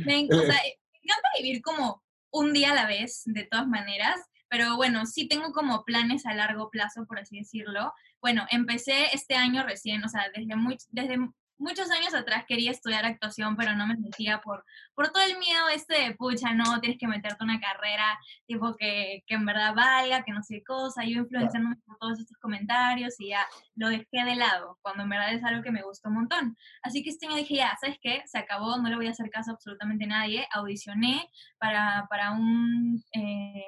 Me, 0.05 0.21
en- 0.21 0.33
o 0.33 0.41
sea, 0.41 0.55
eh, 0.55 0.79
me 0.93 0.99
encanta 1.03 1.29
vivir 1.37 1.61
como 1.61 2.01
un 2.31 2.53
día 2.53 2.71
a 2.71 2.75
la 2.75 2.87
vez, 2.87 3.23
de 3.25 3.43
todas 3.43 3.67
maneras, 3.67 4.15
pero 4.49 4.75
bueno, 4.75 5.05
sí 5.05 5.27
tengo 5.27 5.53
como 5.53 5.85
planes 5.85 6.25
a 6.25 6.33
largo 6.33 6.69
plazo, 6.69 7.05
por 7.05 7.19
así 7.19 7.39
decirlo. 7.39 7.93
Bueno, 8.19 8.45
empecé 8.51 9.13
este 9.13 9.35
año 9.35 9.63
recién, 9.63 10.03
o 10.03 10.09
sea, 10.09 10.25
desde, 10.35 10.55
muy, 10.55 10.77
desde 10.89 11.17
muchos 11.61 11.89
años 11.91 12.13
atrás 12.13 12.45
quería 12.47 12.71
estudiar 12.71 13.05
actuación, 13.05 13.55
pero 13.55 13.75
no 13.75 13.87
me 13.87 13.95
sentía 13.95 14.41
por, 14.41 14.65
por 14.93 15.09
todo 15.11 15.23
el 15.23 15.37
miedo 15.37 15.69
este 15.69 15.93
de, 16.01 16.15
pucha, 16.15 16.53
no, 16.53 16.79
tienes 16.81 16.99
que 16.99 17.07
meterte 17.07 17.43
una 17.43 17.59
carrera 17.59 18.19
tipo 18.47 18.75
que, 18.75 19.23
que 19.27 19.35
en 19.35 19.45
verdad 19.45 19.73
valga, 19.73 20.23
que 20.23 20.31
no 20.31 20.43
sé 20.43 20.55
qué 20.55 20.63
cosa, 20.63 21.03
yo 21.03 21.19
influenciándome 21.21 21.77
por 21.85 21.97
todos 21.99 22.19
estos 22.19 22.37
comentarios 22.37 23.19
y 23.19 23.29
ya 23.29 23.45
lo 23.75 23.89
dejé 23.89 24.23
de 24.25 24.35
lado, 24.35 24.77
cuando 24.81 25.03
en 25.03 25.09
verdad 25.09 25.33
es 25.33 25.43
algo 25.43 25.63
que 25.63 25.71
me 25.71 25.83
gustó 25.83 26.09
un 26.09 26.15
montón. 26.15 26.57
Así 26.81 27.03
que 27.03 27.09
este 27.11 27.27
año 27.27 27.35
dije, 27.37 27.55
ya, 27.55 27.77
¿sabes 27.79 27.97
qué? 28.01 28.23
Se 28.25 28.37
acabó, 28.37 28.77
no 28.77 28.89
le 28.89 28.95
voy 28.95 29.07
a 29.07 29.11
hacer 29.11 29.29
caso 29.29 29.51
a 29.51 29.53
absolutamente 29.53 30.07
nadie. 30.07 30.47
Audicioné 30.51 31.29
para, 31.59 32.07
para 32.09 32.31
un, 32.31 33.03
eh, 33.13 33.63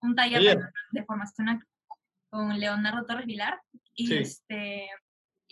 un 0.00 0.14
taller 0.14 0.40
de, 0.42 0.64
de 0.92 1.04
formación 1.04 1.60
con 2.30 2.58
Leonardo 2.58 3.04
Torres 3.04 3.26
Vilar. 3.26 3.60
Y, 3.94 4.06
Sí. 4.06 4.16
este, 4.18 4.88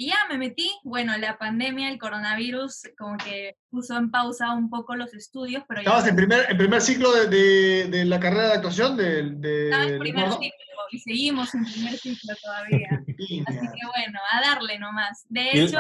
y 0.01 0.07
ya 0.07 0.17
me 0.31 0.39
metí. 0.39 0.73
Bueno, 0.83 1.15
la 1.19 1.37
pandemia, 1.37 1.91
el 1.91 1.99
coronavirus, 1.99 2.89
como 2.97 3.19
que 3.19 3.57
puso 3.69 3.99
en 3.99 4.11
pausa 4.11 4.53
un 4.55 4.71
poco 4.71 4.97
los 4.97 5.13
estudios, 5.13 5.63
pero 5.69 5.83
ya 5.83 5.89
¿Estabas 5.91 6.09
en 6.09 6.17
primer, 6.17 6.51
en 6.51 6.57
primer 6.57 6.81
ciclo 6.81 7.13
de, 7.13 7.27
de- 7.29 7.85
de 7.91 8.05
la 8.07 8.19
carrera 8.19 8.47
de 8.49 8.53
actuación? 8.55 8.97
De, 8.97 9.23
de, 9.31 9.65
estaba 9.65 9.85
en 9.85 9.99
primer 9.99 10.31
ciclo 10.33 10.81
y 10.91 10.99
seguimos 11.01 11.55
en 11.55 11.65
primer 11.67 11.99
ciclo 11.99 12.35
todavía. 12.43 12.89
Así 13.47 13.59
que 13.61 13.87
bueno, 13.95 14.19
a 14.33 14.41
darle 14.41 14.79
nomás. 14.79 15.27
De 15.29 15.51
hecho, 15.53 15.79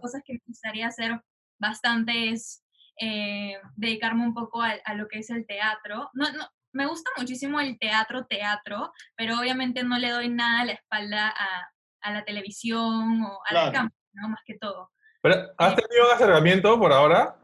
cosas 0.00 0.22
que 0.24 0.34
me 0.34 0.40
gustaría 0.46 0.86
hacer 0.86 1.20
bastante 1.58 2.30
es 2.30 2.62
eh, 3.00 3.54
dedicarme 3.74 4.22
un 4.22 4.34
poco 4.34 4.62
a, 4.62 4.74
a 4.84 4.94
lo 4.94 5.08
que 5.08 5.18
es 5.18 5.30
el 5.30 5.44
teatro. 5.46 6.10
No, 6.12 6.30
no, 6.30 6.46
me 6.72 6.86
gusta 6.86 7.10
muchísimo 7.16 7.58
el 7.58 7.76
teatro, 7.76 8.24
teatro, 8.26 8.92
pero 9.16 9.40
obviamente 9.40 9.82
no 9.82 9.98
le 9.98 10.10
doy 10.10 10.28
nada 10.28 10.60
a 10.60 10.64
la 10.64 10.72
espalda 10.74 11.28
a, 11.30 11.68
a 12.02 12.12
la 12.12 12.24
televisión 12.24 13.22
o 13.22 13.40
a 13.44 13.48
Claro. 13.48 13.66
la 13.66 13.72
cámara, 13.72 13.94
¿no? 14.12 14.28
Más 14.30 14.40
que 14.44 14.54
todo. 14.58 14.90
Pero, 15.22 15.36
¿has 15.58 15.74
tenido 15.74 16.06
un 16.06 16.14
acercamiento 16.14 16.78
por 16.78 16.92
ahora? 16.92 17.36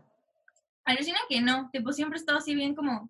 Alucina 0.85 1.19
que 1.29 1.41
no, 1.41 1.71
tipo, 1.73 1.93
siempre 1.93 2.19
he 2.19 2.21
estado 2.21 2.39
así 2.39 2.55
bien 2.55 2.75
como 2.75 3.09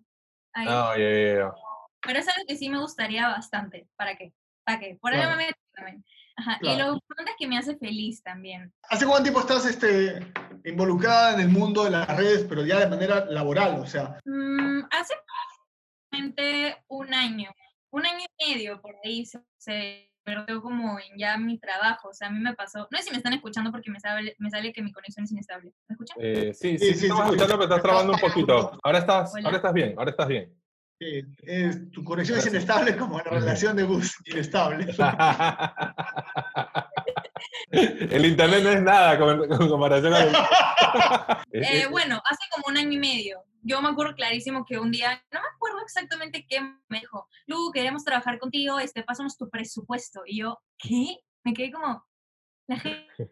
ahí. 0.53 0.65
Ya, 0.65 0.97
ya, 0.97 1.35
ya. 1.39 1.53
Pero 2.01 2.19
es 2.19 2.27
algo 2.27 2.45
que 2.47 2.55
sí 2.55 2.69
me 2.69 2.79
gustaría 2.79 3.27
bastante. 3.27 3.87
¿Para 3.95 4.15
qué? 4.15 4.33
¿Para 4.63 4.79
qué? 4.79 4.97
Por 5.01 5.11
Claro. 5.11 5.27
algo 5.29 5.37
me 5.37 5.47
meto 5.47 5.59
también. 5.73 6.05
Ajá. 6.37 6.57
Y 6.61 6.65
Claro. 6.65 6.87
lo 6.87 6.93
importante 6.95 7.31
es 7.31 7.37
que 7.37 7.47
me 7.47 7.57
hace 7.57 7.77
feliz 7.77 8.21
también. 8.23 8.73
¿Hace 8.89 9.05
cuánto 9.05 9.23
tiempo 9.23 9.39
estás 9.41 9.65
este, 9.65 10.19
involucrada 10.65 11.33
en 11.33 11.39
el 11.41 11.49
mundo 11.49 11.83
de 11.83 11.91
las 11.91 12.07
redes, 12.17 12.45
pero 12.47 12.65
ya 12.65 12.79
de 12.79 12.87
manera 12.87 13.25
laboral? 13.25 13.79
O 13.79 13.85
sea, 13.85 14.19
Mm, 14.25 14.81
hace 14.91 15.13
un 16.87 17.13
año, 17.13 17.51
un 17.91 18.05
año 18.05 18.25
y 18.39 18.45
medio 18.53 18.81
por 18.81 18.95
ahí 19.03 19.25
se, 19.25 19.39
se 19.57 20.11
convirtió 20.25 20.61
como 20.61 20.99
en 20.99 21.17
ya 21.17 21.37
mi 21.37 21.57
trabajo. 21.59 22.09
O 22.09 22.13
sea, 22.13 22.27
a 22.27 22.31
mí 22.31 22.39
me 22.39 22.53
pasó, 22.53 22.87
no 22.91 22.97
sé 22.97 23.03
si 23.05 23.11
me 23.11 23.17
están 23.17 23.33
escuchando 23.33 23.71
porque 23.71 23.91
me 23.91 23.99
sale, 23.99 24.35
me 24.39 24.49
sale 24.49 24.73
que 24.73 24.81
mi 24.81 24.91
conexión 24.91 25.23
es 25.25 25.31
inestable. 25.31 25.71
¿Me 25.87 25.93
escuchan? 25.93 26.17
Eh, 26.19 26.53
sí, 26.53 26.77
sí, 26.77 26.79
Sí, 26.79 26.87
sí, 26.93 26.99
sí, 26.99 27.05
estamos 27.05 27.25
escuchando, 27.25 27.53
pero 27.55 27.63
estás 27.63 27.81
trabando 27.83 28.13
un 28.13 28.19
poquito. 28.19 28.79
Ahora 28.83 28.99
estás, 28.99 29.33
Hola. 29.33 29.45
ahora 29.45 29.57
estás 29.57 29.73
bien, 29.73 29.95
ahora 29.97 30.11
estás 30.11 30.27
bien. 30.27 30.53
eh, 30.99 31.23
eh, 31.43 31.71
tu 31.91 32.03
conexión 32.03 32.39
es 32.39 32.47
inestable 32.47 32.95
como 32.97 33.17
la 33.19 33.23
relación 33.25 33.75
de 33.75 33.83
Gus, 33.83 34.15
inestable. 34.25 34.87
El 37.71 38.25
internet 38.25 38.63
no 38.63 38.69
es 38.69 38.81
nada 38.81 39.17
con, 39.19 39.47
con 39.47 39.67
comparación 39.69 40.13
el... 40.13 40.29
Es- 40.29 40.35
Eh, 41.51 41.79
es- 41.83 41.89
bueno, 41.89 42.21
hace 42.29 42.43
como 42.53 42.65
un 42.69 42.77
año 42.77 42.91
y 42.93 42.97
medio. 42.99 43.43
Yo 43.61 43.81
me 43.81 43.89
acuerdo 43.89 44.13
clarísimo 44.15 44.63
que 44.65 44.77
un 44.77 44.91
día, 44.91 45.21
no 45.31 45.41
me 45.41 45.47
acuerdo 45.55 45.79
exactamente 45.83 46.45
qué 46.47 46.61
me 46.89 46.99
dijo, 46.99 47.27
queremos 47.75 48.05
trabajar 48.05 48.39
contigo, 48.39 48.79
este, 48.79 49.03
pásanos 49.03 49.37
tu 49.37 49.49
presupuesto. 49.49 50.21
Y 50.25 50.39
yo, 50.39 50.57
¿qué? 50.79 51.17
Me 51.43 51.53
quedé 51.53 51.71
como, 51.71 52.03
la 52.67 52.79
gente, 52.79 53.31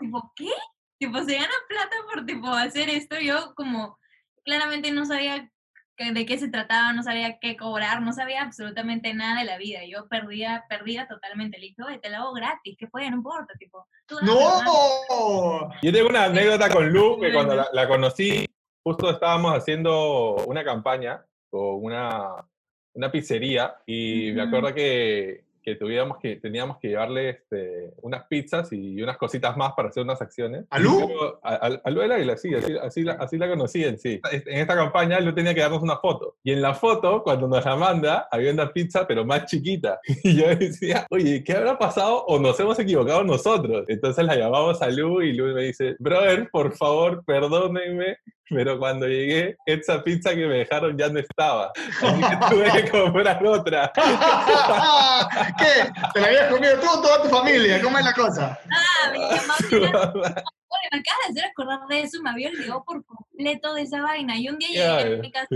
tipo, 0.00 0.32
¿qué? 0.36 0.50
Tipo, 0.98 1.18
se 1.24 1.34
gana 1.34 1.52
plata 1.68 1.96
por, 2.10 2.24
tipo, 2.24 2.48
hacer 2.48 2.88
esto. 2.88 3.18
Yo 3.18 3.52
como, 3.54 3.98
claramente 4.44 4.92
no 4.92 5.04
sabía 5.04 5.50
de 5.98 6.26
qué 6.26 6.38
se 6.38 6.48
trataba, 6.48 6.92
no 6.92 7.02
sabía 7.02 7.38
qué 7.40 7.56
cobrar, 7.56 8.00
no 8.00 8.12
sabía 8.12 8.42
absolutamente 8.42 9.12
nada 9.12 9.40
de 9.40 9.46
la 9.46 9.58
vida. 9.58 9.80
Yo 9.86 10.08
perdía, 10.08 10.64
perdía 10.68 11.06
totalmente. 11.08 11.58
Le 11.58 11.66
dije, 11.66 11.98
te 12.00 12.10
lo 12.10 12.16
hago 12.16 12.32
gratis, 12.32 12.76
que 12.78 12.86
puede, 12.86 13.10
no 13.10 13.16
importa, 13.16 13.54
tipo. 13.58 13.86
tú 14.06 14.16
dame 14.16 14.28
nomás". 14.28 14.64
¡No! 14.64 15.70
Yo 15.82 15.92
tengo 15.92 16.08
una 16.08 16.24
anécdota 16.24 16.70
con 16.70 16.88
Lu, 16.92 17.20
que 17.20 17.32
cuando 17.32 17.56
la, 17.56 17.68
la 17.72 17.88
conocí, 17.88 18.46
justo 18.84 19.10
estábamos 19.10 19.52
haciendo 19.52 20.36
una 20.46 20.64
campaña 20.64 21.24
con 21.50 21.84
una, 21.84 22.44
una 22.94 23.10
pizzería 23.12 23.74
y 23.86 24.32
me 24.34 24.42
acuerdo 24.42 24.72
que, 24.74 25.42
que, 25.62 25.76
tuviéramos 25.76 26.18
que 26.18 26.36
teníamos 26.36 26.76
que 26.78 26.88
llevarle 26.88 27.30
este, 27.30 27.90
unas 28.02 28.24
pizzas 28.26 28.70
y 28.72 29.00
unas 29.02 29.16
cositas 29.16 29.56
más 29.56 29.72
para 29.72 29.88
hacer 29.88 30.02
unas 30.02 30.20
acciones. 30.20 30.66
¿A 30.68 30.78
Lu? 30.78 31.06
Pero 31.08 31.40
A, 31.42 31.54
a- 31.54 31.80
a 31.82 31.90
Lu 31.90 32.02
era 32.02 32.16
Águila, 32.16 32.36
sí, 32.36 32.54
así, 32.54 32.76
así, 32.80 33.02
la, 33.02 33.12
así 33.14 33.38
la 33.38 33.48
conocían, 33.48 33.98
sí. 33.98 34.20
En 34.30 34.58
esta 34.58 34.74
campaña 34.74 35.18
Lu 35.20 35.34
tenía 35.34 35.54
que 35.54 35.60
darnos 35.62 35.82
una 35.82 35.96
foto. 35.96 36.36
Y 36.44 36.52
en 36.52 36.60
la 36.60 36.74
foto, 36.74 37.22
cuando 37.22 37.48
nos 37.48 37.64
la 37.64 37.76
manda, 37.76 38.28
había 38.30 38.52
una 38.52 38.70
pizza, 38.72 39.06
pero 39.06 39.24
más 39.24 39.46
chiquita. 39.46 40.00
Y 40.22 40.36
yo 40.36 40.54
decía, 40.54 41.06
oye, 41.10 41.42
¿qué 41.42 41.54
habrá 41.54 41.78
pasado 41.78 42.24
o 42.26 42.38
nos 42.38 42.60
hemos 42.60 42.78
equivocado 42.78 43.24
nosotros? 43.24 43.86
Entonces 43.88 44.24
la 44.24 44.36
llamamos 44.36 44.82
a 44.82 44.90
Lu 44.90 45.22
y 45.22 45.32
Lu 45.32 45.46
me 45.54 45.62
dice, 45.62 45.96
brother, 45.98 46.48
por 46.50 46.76
favor, 46.76 47.24
perdónenme, 47.24 48.18
pero 48.50 48.78
cuando 48.78 49.06
llegué, 49.06 49.56
esa 49.66 50.02
pizza 50.02 50.30
que 50.30 50.46
me 50.46 50.58
dejaron 50.58 50.96
ya 50.96 51.08
no 51.08 51.18
estaba. 51.18 51.72
Así 51.76 52.22
que 52.22 52.36
tuve 52.50 52.82
que 52.82 52.90
comprar 52.90 53.46
otra. 53.46 53.92
¿Qué? 55.58 55.90
¿Te 56.12 56.20
la 56.20 56.26
habías 56.26 56.52
comido 56.52 56.80
tú 56.80 56.86
o 56.88 57.02
toda 57.02 57.22
tu 57.22 57.28
familia? 57.28 57.80
¿Cómo 57.82 57.98
es 57.98 58.04
la 58.04 58.12
cosa? 58.12 58.58
Ah, 58.70 59.10
mi 59.12 59.18
mamá 59.18 59.54
me 60.92 60.98
acabas 60.98 61.34
de 61.34 61.40
hacer 61.40 61.50
acordar 61.50 61.86
de 61.88 62.00
eso, 62.00 62.22
me 62.22 62.30
había 62.30 62.50
olvidado 62.50 62.84
por 62.84 63.04
completo 63.04 63.74
de 63.74 63.82
esa 63.82 64.02
vaina. 64.02 64.36
Y 64.36 64.48
un 64.48 64.58
día 64.58 64.68
llegué 64.68 65.16
a 65.16 65.18
mi 65.18 65.30
casa 65.30 65.48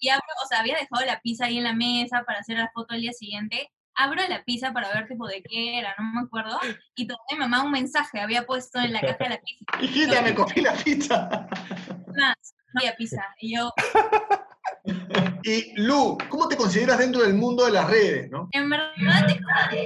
y 0.00 0.08
abro, 0.08 0.24
o 0.42 0.46
sea, 0.48 0.60
había 0.60 0.76
dejado 0.76 1.04
la 1.04 1.20
pizza 1.20 1.44
ahí 1.44 1.58
en 1.58 1.64
la 1.64 1.74
mesa 1.74 2.24
para 2.26 2.38
hacer 2.38 2.56
la 2.56 2.70
foto 2.72 2.94
el 2.94 3.02
día 3.02 3.12
siguiente. 3.12 3.70
Abro 3.94 4.22
la 4.28 4.42
pizza 4.44 4.72
para 4.72 4.92
ver 4.92 5.08
tipo 5.08 5.26
de 5.26 5.42
qué 5.42 5.78
era, 5.78 5.94
no 5.98 6.12
me 6.14 6.26
acuerdo. 6.26 6.58
Y 6.96 7.06
mi 7.06 7.38
mamá 7.38 7.62
un 7.62 7.70
mensaje 7.72 8.20
había 8.20 8.46
puesto 8.46 8.80
en 8.80 8.92
la 8.92 9.00
caja 9.00 9.24
de 9.24 9.30
la 9.30 9.40
pizza. 9.44 9.82
Hijita, 9.82 10.22
me 10.22 10.34
comí 10.34 10.62
la 10.62 10.74
pizza. 10.74 11.48
Más, 12.16 12.54
no 12.72 12.80
había 12.80 12.96
pizza. 12.96 13.22
Y 13.40 13.56
yo, 13.56 13.72
Y 15.42 15.72
Lu, 15.80 16.18
¿cómo 16.28 16.48
te 16.48 16.56
consideras 16.56 16.98
dentro 16.98 17.22
del 17.22 17.34
mundo 17.34 17.64
de 17.64 17.72
las 17.72 17.88
redes, 17.88 18.30
no? 18.30 18.48
en 18.52 18.68
verdad 18.68 18.92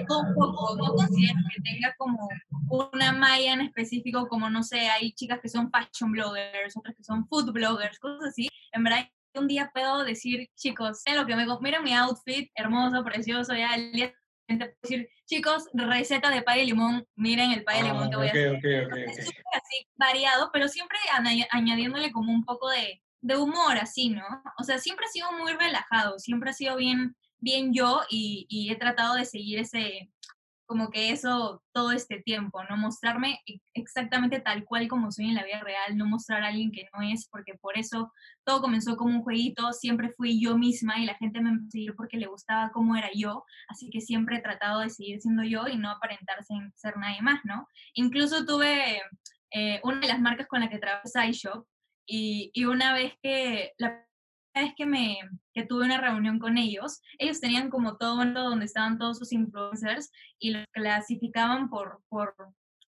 todo 0.06 0.20
un 0.20 0.34
poco. 0.34 0.76
No 0.76 0.94
considero 0.94 1.38
que 1.54 1.62
tenga 1.62 1.94
como 1.96 2.28
una 2.68 3.12
malla 3.12 3.54
en 3.54 3.61
específico, 3.62 4.28
como 4.28 4.50
no 4.50 4.62
sé, 4.62 4.88
hay 4.88 5.12
chicas 5.12 5.40
que 5.40 5.49
son 5.49 5.70
fashion 5.70 6.12
bloggers, 6.12 6.76
otras 6.76 6.96
que 6.96 7.04
son 7.04 7.26
food 7.28 7.52
bloggers, 7.52 7.99
cosas 7.99 8.30
así. 8.30 8.49
En 8.73 8.84
verdad, 8.84 9.08
un 9.35 9.49
día 9.49 9.71
puedo 9.73 10.05
decir, 10.05 10.49
chicos, 10.55 11.03
lo 11.14 11.26
que 11.26 11.37
me 11.37 11.47
miren 11.47 11.83
mi 11.83 11.93
outfit, 11.93 12.50
hermoso, 12.55 13.05
precioso, 13.05 13.55
ya 13.55 13.75
el 13.75 13.93
día 13.93 14.14
siguiente 14.47 14.67
puedo 14.67 14.79
decir, 14.83 15.09
chicos, 15.26 15.69
receta 15.73 16.31
de 16.31 16.43
pay 16.43 16.61
de 16.61 16.67
limón, 16.67 17.07
miren 17.17 17.53
el 17.53 17.64
pay 17.64 17.83
de 17.83 17.88
limón 17.88 18.11
que 18.11 18.17
voy 18.17 18.26
a 18.29 18.31
hacer. 18.31 18.49
Ah, 18.49 18.59
ok, 18.59 18.64
ok, 18.87 18.93
ok, 18.93 18.99
Es 18.99 19.19
ok. 19.19 19.25
súper 19.25 19.45
así 19.55 19.88
variado, 19.97 20.50
pero 20.53 20.69
siempre 20.69 20.99
añadiéndole 21.50 22.12
como 22.12 22.33
un 22.33 22.45
poco 22.45 22.69
de, 22.71 23.03
de 23.21 23.37
humor, 23.37 23.76
así, 23.79 24.11
¿no? 24.11 24.25
O 24.59 24.64
sea, 24.64 24.79
siempre 24.79 25.07
ha 25.07 25.09
sido 25.09 25.33
muy 25.33 25.53
relajado, 25.55 26.19
siempre 26.19 26.50
ha 26.50 26.55
sido 26.55 26.76
bien, 26.76 27.17
bien 27.38 27.73
yo 27.73 28.03
y, 28.11 28.47
y 28.49 28.71
he 28.71 28.76
tratado 28.76 29.14
de 29.14 29.25
seguir 29.25 29.59
ese, 29.59 30.11
como 30.66 30.90
que 30.90 31.11
eso 31.11 31.62
todo 31.73 31.92
este 31.92 32.21
tiempo, 32.21 32.62
no 32.64 32.76
mostrarme 32.76 33.40
e- 33.47 33.61
exactamente 33.75 34.40
tal 34.40 34.64
cual 34.64 34.88
como 34.88 35.11
soy 35.12 35.26
en 35.26 35.35
la 35.35 35.44
vida 35.44 35.61
real, 35.61 35.97
no 35.97 36.06
mostrar 36.06 36.42
a 36.42 36.49
alguien 36.49 36.73
que 36.73 36.88
no 36.92 37.02
es, 37.02 37.28
porque 37.28 37.54
por 37.54 37.78
eso 37.78 38.12
todo 38.44 38.61
comenzó 38.61 38.97
como 38.97 39.14
un 39.14 39.23
jueguito, 39.23 39.73
siempre 39.73 40.12
fui 40.16 40.40
yo 40.40 40.56
misma 40.56 40.99
y 40.99 41.06
la 41.06 41.14
gente 41.14 41.40
me 41.40 41.54
seguir 41.71 41.94
porque 41.94 42.16
le 42.16 42.26
gustaba 42.26 42.71
cómo 42.73 42.97
era 42.97 43.11
yo, 43.14 43.44
así 43.68 43.90
que 43.90 44.00
siempre 44.00 44.37
he 44.37 44.42
tratado 44.42 44.80
de 44.80 44.90
seguir 44.90 45.21
siendo 45.21 45.44
yo 45.44 45.68
y 45.68 45.76
no 45.76 45.90
aparentarse 45.90 46.54
en 46.54 46.73
ser 46.76 46.97
nadie 46.97 47.23
más, 47.23 47.40
¿no? 47.44 47.68
Incluso 47.94 48.44
tuve 48.47 49.02
eh, 49.50 49.80
una 49.85 50.00
de 50.00 50.09
las 50.09 50.21
marcas 50.21 50.47
con 50.47 50.61
la 50.61 50.68
que 50.68 50.78
trabajo, 50.78 51.09
SciShop, 51.09 51.66
y, 52.06 52.50
y 52.52 52.64
una 52.66 52.92
vez 52.92 53.14
que, 53.23 53.73
la 53.78 54.04
vez 54.62 54.75
que, 54.76 54.87
me, 54.87 55.18
que 55.52 55.64
tuve 55.64 55.84
una 55.84 56.00
reunión 56.00 56.38
con 56.38 56.58
ellos, 56.58 57.00
ellos 57.18 57.40
tenían 57.40 57.70
como 57.70 57.96
todo 57.96 58.20
un 58.20 58.34
donde 58.34 58.64
estaban 58.64 58.99
todos 58.99 59.18
sus 59.18 59.32
influencers 59.32 60.11
y 60.38 60.50
los 60.50 60.64
clasificaban 60.73 61.68
por, 61.68 62.00
por, 62.08 62.34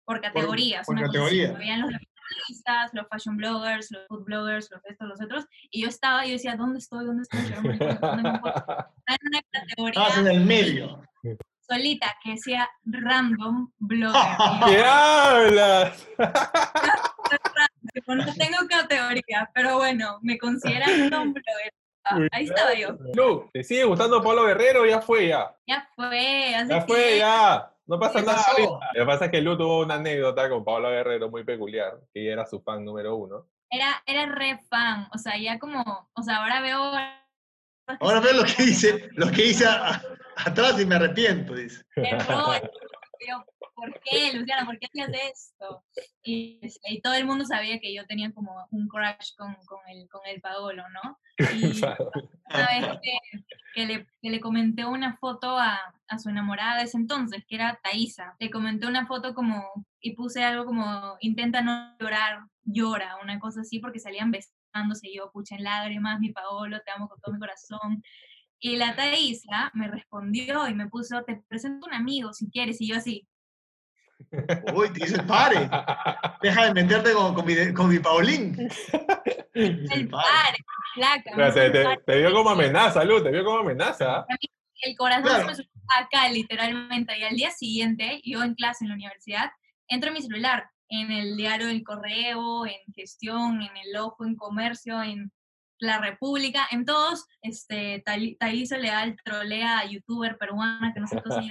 por 0.06 0.22
categorías. 0.22 0.86
por 0.86 0.96
así. 0.98 1.06
categoría. 1.06 1.56
Habían 1.56 1.82
los 1.82 1.92
los 2.94 3.08
fashion 3.10 3.38
bloggers, 3.38 3.92
los 3.92 4.08
food 4.08 4.24
bloggers, 4.24 4.70
los 4.72 4.84
estos, 4.86 5.08
los 5.08 5.22
otros, 5.22 5.46
y 5.70 5.82
yo 5.82 5.90
estaba, 5.90 6.26
y 6.26 6.30
yo 6.30 6.34
decía, 6.34 6.56
¿dónde 6.56 6.80
estoy? 6.80 7.06
¿Dónde 7.06 7.24
estoy? 7.24 7.42
Estaba 7.42 8.22
en 8.22 8.26
una 8.26 9.42
categoría 9.52 10.08
en 10.18 10.28
el 10.28 10.46
medio. 10.46 11.02
solita 11.60 12.16
que 12.24 12.32
decía 12.32 12.70
random 12.84 13.72
blogger. 13.78 14.20
Y 14.68 14.76
no 18.08 18.34
tengo 18.34 18.58
categoría, 18.70 19.50
pero 19.54 19.78
bueno, 19.78 20.20
me 20.22 20.38
consideran. 20.38 21.34
Ah, 22.06 22.18
ahí 22.34 22.46
estaba 22.46 22.74
yo. 22.74 22.98
Lu, 23.16 23.50
¿te 23.54 23.64
sigue 23.64 23.86
gustando 23.86 24.22
Pablo 24.22 24.46
Guerrero? 24.46 24.86
Ya 24.86 25.00
fue, 25.02 25.28
ya. 25.30 25.56
Ya 25.66 25.88
fue, 25.96 26.54
así 26.54 26.70
Ya 26.70 26.80
que 26.82 26.86
fue, 26.94 27.18
ya. 27.18 27.70
No 27.86 27.98
pasa 28.00 28.20
¿Qué 28.20 28.26
nada. 28.26 28.42
ahorita. 28.50 28.90
Lo 28.94 29.02
que 29.02 29.06
pasa 29.06 29.26
es 29.26 29.32
que 29.32 29.42
Lu 29.42 29.58
tuvo 29.58 29.82
una 29.84 29.96
anécdota 29.96 30.50
con 30.50 30.66
Pablo 30.66 30.90
Guerrero 30.90 31.30
muy 31.30 31.44
peculiar, 31.46 32.00
que 32.14 32.22
ella 32.24 32.34
era 32.34 32.46
su 32.46 32.62
fan 32.62 32.84
número 32.84 33.16
uno. 33.16 33.48
era, 33.70 34.04
era 34.06 34.26
re 34.28 34.60
fan, 34.70 35.08
o 35.14 35.18
sea, 35.18 35.38
ya 35.38 35.58
como, 35.60 35.82
o 36.14 36.22
sea, 36.24 36.44
ahora 36.44 36.60
veo... 36.62 36.92
Ahora 38.00 38.20
veo 38.22 38.34
lo 38.34 38.44
que 38.44 38.64
hice, 38.64 39.10
lo 39.16 39.30
que 39.32 39.46
hice 39.48 39.66
a- 39.66 39.90
a- 39.90 40.02
atrás 40.46 40.80
y 40.80 40.86
me 40.86 40.96
arrepiento, 40.96 41.54
dice. 41.56 41.84
error. 41.96 42.70
Yo, 43.28 43.46
¿por 43.76 44.00
qué, 44.02 44.34
Luciana? 44.34 44.66
¿Por 44.66 44.80
qué 44.80 44.88
hacías 44.88 45.12
esto? 45.32 45.84
Y, 46.24 46.60
este, 46.62 46.94
y 46.94 47.02
todo 47.02 47.14
el 47.14 47.26
mundo 47.26 47.46
sabía 47.46 47.80
que 47.80 47.94
yo 47.94 48.06
tenía 48.06 48.32
como 48.34 48.68
un 48.72 48.88
crush 48.88 49.36
con, 49.38 49.56
con, 49.66 49.80
el, 49.88 50.08
con 50.10 50.22
el 50.26 50.42
Paolo, 50.42 50.84
¿no? 50.90 51.20
Y 51.54 51.82
una 52.54 52.68
vez 52.68 53.00
que, 53.02 53.18
que 53.74 53.86
le, 53.86 54.08
que 54.22 54.30
le 54.30 54.40
comenté 54.40 54.86
una 54.86 55.18
foto 55.18 55.58
a, 55.58 55.80
a 56.08 56.20
su 56.20 56.30
enamorada 56.30 56.78
de 56.78 56.84
ese 56.84 56.98
entonces, 56.98 57.44
que 57.48 57.56
era 57.56 57.80
Thaisa, 57.84 58.36
le 58.40 58.52
comenté 58.52 58.86
una 58.86 59.08
foto 59.08 59.34
como, 59.34 59.64
y 60.00 60.16
puse 60.16 60.44
algo 60.44 60.66
como, 60.66 61.18
intenta 61.22 61.62
no 61.62 61.96
llorar, 62.00 62.42
llora, 62.64 63.18
una 63.22 63.40
cosa 63.40 63.62
así, 63.62 63.80
porque 63.80 64.00
salían 64.00 64.32
besándose, 64.32 65.12
yo, 65.14 65.32
pucha, 65.32 65.56
en 65.56 65.64
lágrimas, 65.64 66.20
mi 66.20 66.32
Paolo, 66.32 66.80
te 66.86 66.92
amo 66.92 67.08
con 67.08 67.20
todo 67.20 67.34
mi 67.34 67.40
corazón. 67.40 68.04
Y 68.66 68.78
la 68.78 68.96
Thaisa 68.96 69.72
me 69.74 69.90
respondió 69.90 70.70
y 70.70 70.74
me 70.74 70.88
puso, 70.88 71.22
te 71.26 71.36
presento 71.50 71.86
un 71.86 71.94
amigo 71.94 72.32
si 72.32 72.50
quieres, 72.50 72.80
y 72.80 72.88
yo 72.88 72.96
así, 72.96 73.28
Uy, 74.74 74.92
te 74.94 75.04
hice 75.04 75.16
el 75.18 75.26
pare. 75.26 75.70
Deja 76.42 76.66
de 76.66 76.74
meterte 76.74 77.12
con, 77.12 77.34
con 77.36 77.46
mi, 77.46 77.74
con 77.74 77.90
mi 77.90 78.00
Paulín. 78.00 78.56
el 79.54 80.08
padre, 80.10 80.58
flaca. 80.94 81.32
me 81.32 81.36
Pero 81.36 81.48
hizo 81.50 81.56
te, 81.60 81.70
te- 81.72 81.84
pare. 81.84 82.02
te 82.06 82.18
vio 82.20 82.32
como 82.34 82.50
amenaza, 82.52 83.04
Lu, 83.04 83.22
te 83.22 83.32
vio 83.32 83.44
como 83.44 83.58
amenaza. 83.60 84.26
el 84.82 84.96
corazón 84.96 85.24
Claro. 85.26 85.42
se 85.42 85.46
me 85.48 85.56
subió 85.56 85.70
acá 86.00 86.30
literalmente 86.30 87.20
y 87.20 87.24
al 87.24 87.36
día 87.36 87.52
siguiente 87.52 88.22
yo 88.24 88.44
en 88.44 88.56
clase 88.56 88.86
en 88.86 88.90
la 88.90 88.96
universidad 88.96 89.52
entro 89.90 90.08
en 90.08 90.14
mi 90.16 90.22
celular 90.22 90.70
en 90.88 91.12
el 91.12 91.36
diario 91.36 91.68
El 91.68 91.84
Correo 91.84 92.66
en 92.66 92.94
gestión 92.96 93.62
en 93.62 93.76
el 93.76 93.96
ojo 93.98 94.26
en 94.26 94.36
comercio 94.38 95.02
en 95.04 95.32
la 95.84 96.00
República 96.00 96.68
en 96.72 96.86
todos 96.86 97.26
este 97.42 98.04
Thaisa 98.40 98.78
Leal 98.78 99.16
trolea 99.24 99.80
a 99.80 99.86
youtuber 99.86 100.38
peruana 100.38 100.94
que 100.94 101.00
no 101.02 101.08
sé 101.08 101.22
así. 101.26 101.50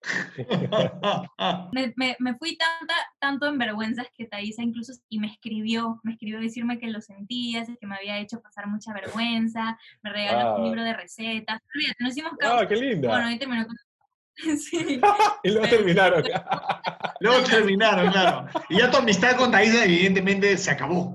me, 1.72 1.92
me, 1.96 2.16
me 2.20 2.34
fui 2.36 2.56
tanta, 2.56 2.94
tanto 3.18 3.46
en 3.46 3.58
vergüenzas 3.58 4.06
que 4.16 4.26
Thaisa 4.26 4.62
incluso 4.62 4.92
y 5.08 5.18
me 5.18 5.26
escribió, 5.28 6.00
me 6.04 6.12
escribió 6.12 6.38
a 6.38 6.40
decirme 6.42 6.78
que 6.78 6.86
lo 6.88 7.00
sentías, 7.00 7.68
que 7.80 7.86
me 7.86 7.96
había 7.96 8.18
hecho 8.18 8.40
pasar 8.40 8.66
mucha 8.68 8.92
vergüenza, 8.92 9.78
me 10.02 10.10
regaló 10.10 10.38
Ah. 10.50 10.56
un 10.56 10.64
libro 10.64 10.82
de 10.84 10.94
recetas. 10.94 11.60
Olvídate, 11.74 11.96
Nos 12.00 12.10
hicimos 12.12 12.32
causa. 12.38 12.60
Ah, 12.64 12.68
qué 12.68 12.76
linda. 12.76 13.08
Bueno, 13.08 13.26
ahí 13.26 13.38
terminó 13.38 13.66
con... 13.66 13.76
Sí, 14.56 15.00
y 15.42 15.50
luego 15.50 15.68
terminaron. 15.68 16.22
Luego 17.20 17.42
terminaron, 17.44 18.12
claro. 18.12 18.46
Y 18.68 18.78
ya 18.78 18.88
tu 18.90 18.98
amistad 18.98 19.36
con 19.36 19.50
Thaisa 19.50 19.84
evidentemente 19.84 20.56
se 20.56 20.70
acabó. 20.70 21.14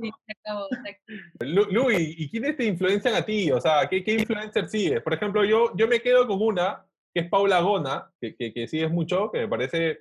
Sí, 0.00 0.10
se 0.26 0.32
acabó. 0.32 0.68
se 0.70 0.90
acabó. 0.90 1.20
Lu, 1.40 1.64
Lu, 1.70 1.90
¿y, 1.92 2.28
quiénes 2.30 2.56
te 2.56 2.64
influencian 2.64 3.14
a 3.14 3.24
ti? 3.24 3.50
O 3.50 3.60
sea, 3.60 3.88
¿qué, 3.88 4.02
qué 4.04 4.14
influencer 4.14 4.68
sigues? 4.68 5.02
Por 5.02 5.14
ejemplo, 5.14 5.44
yo, 5.44 5.72
yo 5.76 5.88
me 5.88 6.00
quedo 6.00 6.26
con 6.26 6.40
una, 6.40 6.84
que 7.14 7.20
es 7.20 7.28
Paula 7.28 7.60
Gona, 7.60 8.10
que, 8.20 8.34
que, 8.36 8.52
que 8.52 8.66
sigues 8.68 8.90
mucho, 8.90 9.30
que 9.32 9.40
me 9.40 9.48
parece 9.48 10.00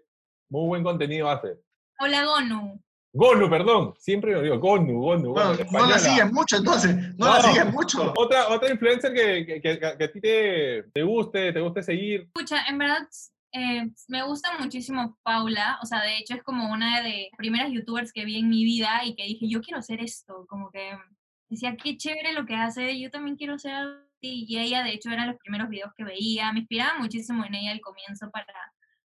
muy 0.49 0.67
buen 0.67 0.83
contenido 0.83 1.29
hace. 1.29 1.57
Hola, 1.99 2.25
Gonu. 2.25 2.79
Gonu, 3.13 3.49
perdón. 3.49 3.93
Siempre 3.97 4.33
lo 4.33 4.41
digo, 4.41 4.59
Gonu, 4.59 4.99
Gonu. 5.01 5.31
Bueno, 5.31 5.53
no 5.71 5.85
la 5.87 5.97
siguen 5.97 6.33
mucho 6.33 6.57
entonces. 6.57 6.93
No, 7.17 7.27
la 7.27 7.41
siguen 7.41 7.71
mucho. 7.71 8.13
Otra, 8.17 8.49
otra 8.49 8.69
influencer 8.69 9.13
que, 9.13 9.45
que, 9.45 9.61
que- 9.61 9.79
que 9.79 10.03
a 10.03 10.11
ti 10.11 10.19
te, 10.19 10.83
te 10.93 11.03
guste, 11.03 11.53
te 11.53 11.61
guste 11.61 11.81
seguir. 11.81 12.23
Escucha, 12.35 12.65
en 12.67 12.77
verdad 12.77 13.07
eh, 13.55 13.89
me 14.09 14.23
gusta 14.23 14.57
muchísimo 14.59 15.17
Paula, 15.23 15.79
o 15.81 15.85
sea, 15.85 16.01
de 16.01 16.17
hecho 16.17 16.33
es 16.35 16.43
como 16.43 16.71
una 16.71 17.01
de 17.01 17.29
las 17.31 17.37
primeras 17.37 17.71
youtubers 17.71 18.11
que 18.11 18.25
vi 18.25 18.39
en 18.39 18.49
mi 18.49 18.65
vida 18.65 19.01
y 19.05 19.15
que 19.15 19.23
dije, 19.23 19.47
yo 19.47 19.61
quiero 19.61 19.79
hacer 19.79 20.01
esto, 20.01 20.45
como 20.49 20.69
que 20.71 20.91
decía, 21.49 21.77
qué 21.77 21.95
chévere 21.95 22.33
lo 22.33 22.45
que 22.45 22.55
hace, 22.55 22.99
yo 22.99 23.09
también 23.09 23.37
quiero 23.37 23.53
hacer 23.53 23.73
algo 23.73 23.93
así", 24.17 24.45
y 24.47 24.57
ella 24.59 24.83
de 24.83 24.91
hecho 24.91 25.09
eran 25.09 25.27
los 25.27 25.37
primeros 25.37 25.69
videos 25.69 25.93
que 25.95 26.03
veía, 26.03 26.51
me 26.51 26.59
inspiraba 26.59 26.99
muchísimo 26.99 27.45
en 27.45 27.55
ella 27.55 27.71
al 27.71 27.79
comienzo 27.79 28.29
para, 28.29 28.53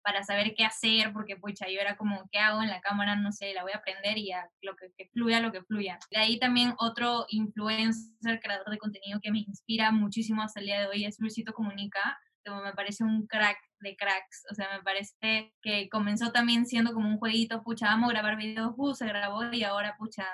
para 0.04 0.24
saber 0.24 0.54
qué 0.58 0.66
hacer, 0.66 1.14
porque 1.14 1.38
pucha, 1.38 1.68
yo 1.70 1.80
era 1.80 1.96
como, 1.96 2.28
¿qué 2.30 2.40
hago 2.40 2.62
en 2.62 2.70
la 2.70 2.82
cámara? 2.82 3.16
No 3.16 3.32
sé, 3.32 3.54
la 3.54 3.64
voy 3.64 3.72
a 3.74 3.78
aprender 3.78 4.18
y 4.18 4.28
ya, 4.28 4.50
lo 4.62 4.76
que, 4.76 4.92
que 4.98 5.08
fluya, 5.14 5.40
lo 5.40 5.54
que 5.54 5.64
fluya. 5.64 5.98
De 6.12 6.18
ahí 6.18 6.38
también 6.38 6.74
otro 6.80 7.26
influencer, 7.30 8.42
creador 8.42 8.70
de 8.70 8.78
contenido 8.78 9.20
que 9.22 9.32
me 9.32 9.40
inspira 9.40 9.92
muchísimo 9.92 10.42
hasta 10.42 10.60
el 10.60 10.66
día 10.66 10.82
de 10.82 10.88
hoy 10.88 11.06
es 11.06 11.16
Luisito 11.20 11.54
Comunica, 11.54 12.20
como 12.46 12.62
me 12.62 12.74
parece 12.74 13.04
un 13.04 13.28
crack 13.28 13.58
de 13.80 13.96
cracks, 13.96 14.46
o 14.52 14.56
sea, 14.56 14.70
me 14.78 14.84
parece 14.84 15.54
que 15.62 15.90
comenzó 15.90 16.32
también 16.32 16.66
siendo 16.66 16.94
como 16.94 17.10
un 17.10 17.18
jueguito, 17.18 17.64
pucha, 17.64 17.88
vamos 17.88 18.10
a 18.10 18.14
grabar 18.14 18.38
videos, 18.38 18.74
uh, 18.78 18.94
se 18.96 19.06
grabó 19.06 19.44
y 19.52 19.64
ahora, 19.64 19.96
pucha, 19.98 20.26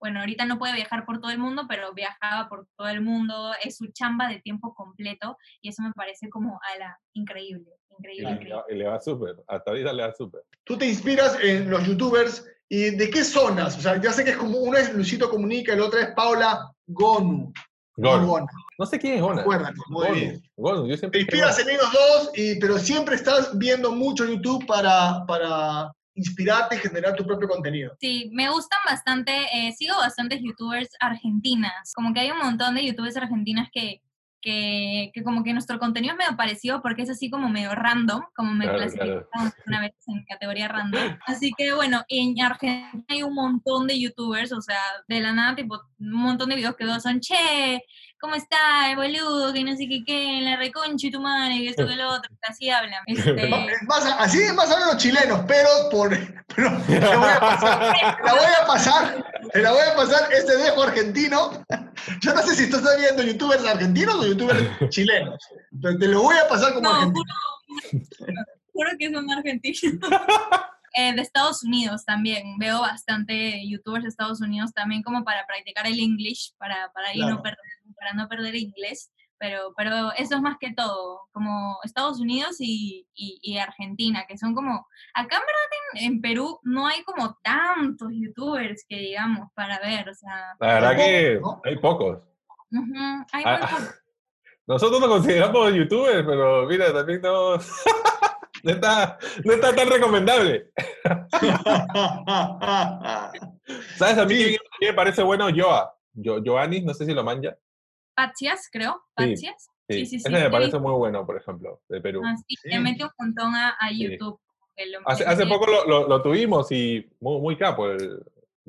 bueno, 0.00 0.20
ahorita 0.20 0.44
no 0.44 0.58
puede 0.58 0.74
viajar 0.74 1.04
por 1.04 1.20
todo 1.20 1.30
el 1.30 1.38
mundo, 1.38 1.66
pero 1.68 1.92
viajaba 1.94 2.48
por 2.48 2.68
todo 2.76 2.88
el 2.88 3.00
mundo, 3.00 3.52
es 3.62 3.76
su 3.76 3.86
chamba 3.92 4.28
de 4.28 4.40
tiempo 4.40 4.74
completo 4.74 5.36
y 5.60 5.70
eso 5.70 5.82
me 5.82 5.92
parece 5.92 6.28
como, 6.28 6.58
ala, 6.74 6.98
increíble, 7.14 7.70
increíble, 7.98 8.28
Y, 8.28 8.32
increíble. 8.32 8.62
y 8.70 8.74
le 8.74 8.86
va 8.86 9.00
súper, 9.00 9.36
hasta 9.48 9.70
ahorita 9.70 9.92
le 9.92 10.02
va 10.02 10.14
súper. 10.14 10.42
Tú 10.64 10.76
te 10.76 10.86
inspiras 10.86 11.38
en 11.42 11.70
los 11.70 11.86
youtubers 11.86 12.46
y 12.68 12.90
de 12.90 13.10
qué 13.10 13.24
zonas? 13.24 13.76
O 13.78 13.80
sea, 13.80 14.00
ya 14.00 14.12
sé 14.12 14.24
que 14.24 14.30
es 14.30 14.36
como, 14.36 14.58
uno 14.58 14.76
es 14.76 14.92
Luisito 14.92 15.30
Comunica, 15.30 15.72
el 15.72 15.80
otro 15.80 16.00
es 16.00 16.08
Paula 16.14 16.70
Gonu. 16.86 17.52
Gonu, 17.96 18.46
No 18.78 18.86
sé 18.86 18.98
quién 18.98 19.14
es 19.14 19.22
Gona. 19.22 19.40
acuérdate, 19.42 19.74
muy 19.88 20.10
bien. 20.12 20.42
Yo 20.56 20.86
Te 20.86 20.96
siempre 20.98 21.20
dije 21.20 21.30
inspiras 21.32 21.58
en 21.58 21.70
ellos 21.70 21.92
dos, 21.92 22.30
y, 22.34 22.58
pero 22.60 22.78
siempre 22.78 23.14
estás 23.14 23.56
viendo 23.56 23.90
mucho 23.92 24.26
YouTube 24.26 24.66
para, 24.66 25.24
para 25.26 25.92
inspirarte 26.14 26.76
y 26.76 26.78
generar 26.78 27.14
tu 27.14 27.24
propio 27.24 27.48
contenido. 27.48 27.94
Sí, 28.00 28.30
me 28.32 28.50
gustan 28.50 28.80
bastante, 28.86 29.32
eh, 29.52 29.72
sigo 29.72 29.96
bastantes 29.96 30.40
youtubers 30.42 30.88
argentinas, 31.00 31.92
como 31.94 32.12
que 32.12 32.20
hay 32.20 32.30
un 32.30 32.38
montón 32.38 32.74
de 32.74 32.86
youtubers 32.86 33.16
argentinas 33.16 33.68
que, 33.72 34.00
que, 34.46 35.10
que 35.12 35.24
como 35.24 35.42
que 35.42 35.52
nuestro 35.52 35.80
contenido 35.80 36.12
es 36.12 36.18
medio 36.18 36.36
parecido 36.36 36.80
porque 36.80 37.02
es 37.02 37.10
así 37.10 37.28
como 37.28 37.48
medio 37.48 37.74
random, 37.74 38.22
como 38.32 38.52
me 38.52 38.62
Claro, 38.62 38.78
clasificaron 38.78 39.52
una 39.66 39.80
vez 39.80 39.92
en 40.06 40.24
categoría 40.24 40.68
random. 40.68 41.18
Así 41.26 41.52
que 41.58 41.74
bueno, 41.74 42.04
en 42.08 42.40
Argentina 42.40 43.04
hay 43.08 43.24
un 43.24 43.34
montón 43.34 43.88
de 43.88 43.98
youtubers, 43.98 44.52
o 44.52 44.60
sea, 44.60 44.78
de 45.08 45.20
la 45.20 45.32
nada, 45.32 45.56
tipo, 45.56 45.82
un 45.98 46.12
montón 46.12 46.50
de 46.50 46.54
videos 46.54 46.76
que 46.76 46.84
veo 46.84 47.00
son, 47.00 47.18
che, 47.18 47.82
¿cómo 48.26 48.34
está, 48.34 48.92
boludo? 48.96 49.52
Que 49.52 49.62
no 49.62 49.76
sé 49.76 49.86
qué, 49.88 50.02
qué, 50.04 50.40
la 50.42 50.56
reconcha 50.56 51.06
y 51.06 51.10
tu 51.12 51.20
madre, 51.20 51.58
que 51.58 51.68
esto 51.68 51.86
que 51.86 51.94
lo 51.94 52.08
otro, 52.12 52.28
así 52.42 52.68
hablan. 52.68 53.00
Este, 53.06 53.48
Es 53.48 53.82
más, 53.86 54.04
así 54.18 54.42
es 54.42 54.52
más 54.52 54.68
hablan 54.68 54.88
los 54.88 54.96
chilenos, 54.96 55.44
pero 55.46 55.68
por 55.92 56.10
pero 56.56 56.70
la 56.88 57.16
voy 57.18 57.30
a 57.30 57.38
pasar, 57.40 58.18
la 58.24 58.32
voy 58.32 58.52
a 58.62 58.66
pasar, 58.66 59.24
la 59.54 59.70
voy 59.72 59.82
a 59.92 59.94
pasar 59.94 60.32
este 60.32 60.56
dejo 60.56 60.82
argentino. 60.82 61.64
Yo 62.20 62.34
no 62.34 62.42
sé 62.42 62.56
si 62.56 62.68
tú 62.68 62.78
estás 62.78 62.98
viendo 62.98 63.22
youtubers 63.22 63.64
argentinos 63.64 64.16
o 64.16 64.26
youtubers 64.26 64.60
chilenos, 64.90 65.38
pero 65.80 65.96
te 65.96 66.08
lo 66.08 66.22
voy 66.22 66.36
a 66.36 66.48
pasar 66.48 66.74
como 66.74 66.88
No, 66.88 66.94
argentino. 66.96 67.24
juro, 68.18 68.42
juro 68.72 68.90
que 68.98 69.12
son 69.12 69.30
argentinos. 69.30 69.80
Eh, 70.98 71.12
de 71.14 71.20
Estados 71.20 71.62
Unidos 71.62 72.06
también, 72.06 72.56
veo 72.58 72.80
bastante 72.80 73.68
youtubers 73.68 74.04
de 74.04 74.08
Estados 74.08 74.40
Unidos 74.40 74.72
también 74.72 75.02
como 75.02 75.24
para 75.24 75.46
practicar 75.46 75.86
el 75.86 76.00
English, 76.00 76.54
para, 76.56 76.90
para, 76.94 77.08
ahí 77.08 77.18
Claro. 77.18 77.34
no 77.34 77.42
perder, 77.42 77.58
para 77.98 78.12
no 78.14 78.28
perder 78.28 78.54
inglés, 78.56 79.10
pero, 79.38 79.74
pero 79.76 80.12
eso 80.16 80.36
es 80.36 80.40
más 80.40 80.56
que 80.58 80.72
todo, 80.74 81.28
como 81.32 81.76
Estados 81.84 82.18
Unidos 82.20 82.56
y, 82.58 83.06
y- 83.14 83.38
y 83.42 83.58
Argentina, 83.58 84.24
que 84.26 84.38
son 84.38 84.54
como, 84.54 84.86
acá 85.14 85.36
en 85.36 85.42
verdad 85.42 85.70
en, 85.94 86.04
en 86.14 86.20
Perú 86.22 86.58
no 86.62 86.86
hay 86.86 87.02
como 87.02 87.36
tantos 87.42 88.08
youtubers 88.12 88.84
que 88.88 88.96
digamos 88.96 89.48
para 89.54 89.78
ver, 89.80 90.08
o 90.08 90.14
sea, 90.14 90.54
La 90.58 90.74
verdad 90.74 90.96
que 90.96 91.38
¿no? 91.40 91.60
hay 91.64 91.76
pocos. 91.76 92.18
hay 93.32 93.42
Ah. 93.44 93.68
Nosotros 94.68 94.98
nos 95.00 95.08
consideramos 95.08 95.72
youtubers, 95.74 96.24
pero 96.26 96.66
mira, 96.66 96.92
también 96.92 97.20
no, 97.22 97.56
no, 98.64 98.72
está, 98.72 99.16
no 99.44 99.52
está 99.52 99.72
tan 99.76 99.88
recomendable. 99.88 100.72
¿Sabes? 103.96 104.18
A 104.18 104.24
mí 104.24 104.34
Sí. 104.34 104.56
me 104.80 104.92
parece 104.92 105.22
bueno 105.22 105.46
Joa. 105.54 105.94
Yo, 106.14 106.38
Joanis, 106.44 106.84
no 106.84 106.94
sé 106.94 107.04
si 107.06 107.12
lo 107.12 107.22
manja. 107.22 107.56
Patsias, 108.16 108.68
creo, 108.72 108.94
Sí, 108.94 109.12
Patsias. 109.14 109.68
Sí, 109.88 109.98
Sí, 109.98 110.06
sí, 110.06 110.18
sí, 110.18 110.24
ese 110.26 110.30
me 110.30 110.50
parece 110.50 110.78
muy 110.80 110.92
bueno, 110.94 111.24
por 111.24 111.36
ejemplo, 111.36 111.80
de 111.88 112.00
Perú. 112.00 112.20
Ah, 112.24 112.34
sí, 112.36 112.56
Sí. 112.60 112.68
le 112.70 112.80
mete 112.80 113.04
un 113.04 113.10
montón 113.18 113.54
a. 113.54 113.76
YouTube. 113.92 114.40
lo- 114.90 115.08
Hace, 115.08 115.46
poco 115.46 115.66
lo, 115.66 115.86
lo- 115.86 116.06
lo 116.08 116.20
tuvimos 116.22 116.70
y 116.72 117.08
muy, 117.20 117.40
muy 117.40 117.56
capo 117.56 117.88
el 117.88 118.20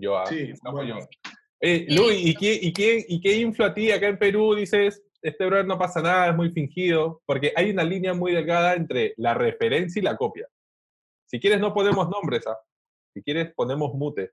Joa. 0.01 0.25
Sí, 0.27 0.53
Capo 0.63 0.77
bueno. 0.77 0.99
Eh, 1.59 1.85
Sí. 1.89 1.95
Luis, 1.97 2.19
¿y 2.39 2.45
y, 2.67 2.73
¿y 3.15 3.19
qué 3.19 3.35
infló 3.39 3.65
a 3.65 3.73
ti 3.73 3.91
acá 3.91 4.07
en 4.07 4.17
Perú? 4.19 4.53
Dices, 4.55 5.01
este 5.21 5.45
brother 5.47 5.65
no 5.65 5.77
pasa 5.79 6.01
nada, 6.01 6.29
es 6.29 6.35
muy 6.35 6.51
fingido, 6.51 7.21
porque 7.25 7.51
hay 7.55 7.71
una 7.71 7.83
línea 7.83 8.13
muy 8.13 8.31
delgada 8.31 8.75
entre 8.75 9.13
la 9.17 9.33
referencia 9.33 9.99
y 9.99 10.03
la 10.03 10.15
copia. 10.15 10.47
Si 11.25 11.39
quieres 11.41 11.59
no 11.59 11.73
ponemos 11.73 12.07
nombres, 12.09 12.45
¿ah? 12.47 12.57
Si 13.13 13.21
quieres 13.23 13.51
ponemos 13.55 13.93
mute. 13.95 14.31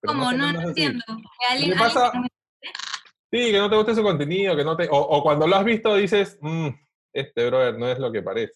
Pero 0.00 0.14
¿Cómo? 0.14 0.32
No, 0.32 0.52
no 0.52 0.60
entiendo. 0.68 1.04
¿Qué 1.08 1.74
pasa? 1.78 2.06
alguien- 2.12 2.28
Sí, 3.32 3.50
que 3.50 3.58
no 3.58 3.70
te 3.70 3.76
guste 3.76 3.94
su 3.94 4.02
contenido, 4.02 4.54
que 4.54 4.64
no 4.64 4.76
te... 4.76 4.88
O, 4.90 4.96
o 4.98 5.22
cuando 5.22 5.46
lo 5.46 5.56
has 5.56 5.64
visto 5.64 5.96
dices, 5.96 6.36
"Mm, 6.42 6.68
este 7.14 7.46
brother 7.46 7.78
no 7.78 7.88
es 7.88 7.98
lo 7.98 8.12
que 8.12 8.22
parece. 8.22 8.52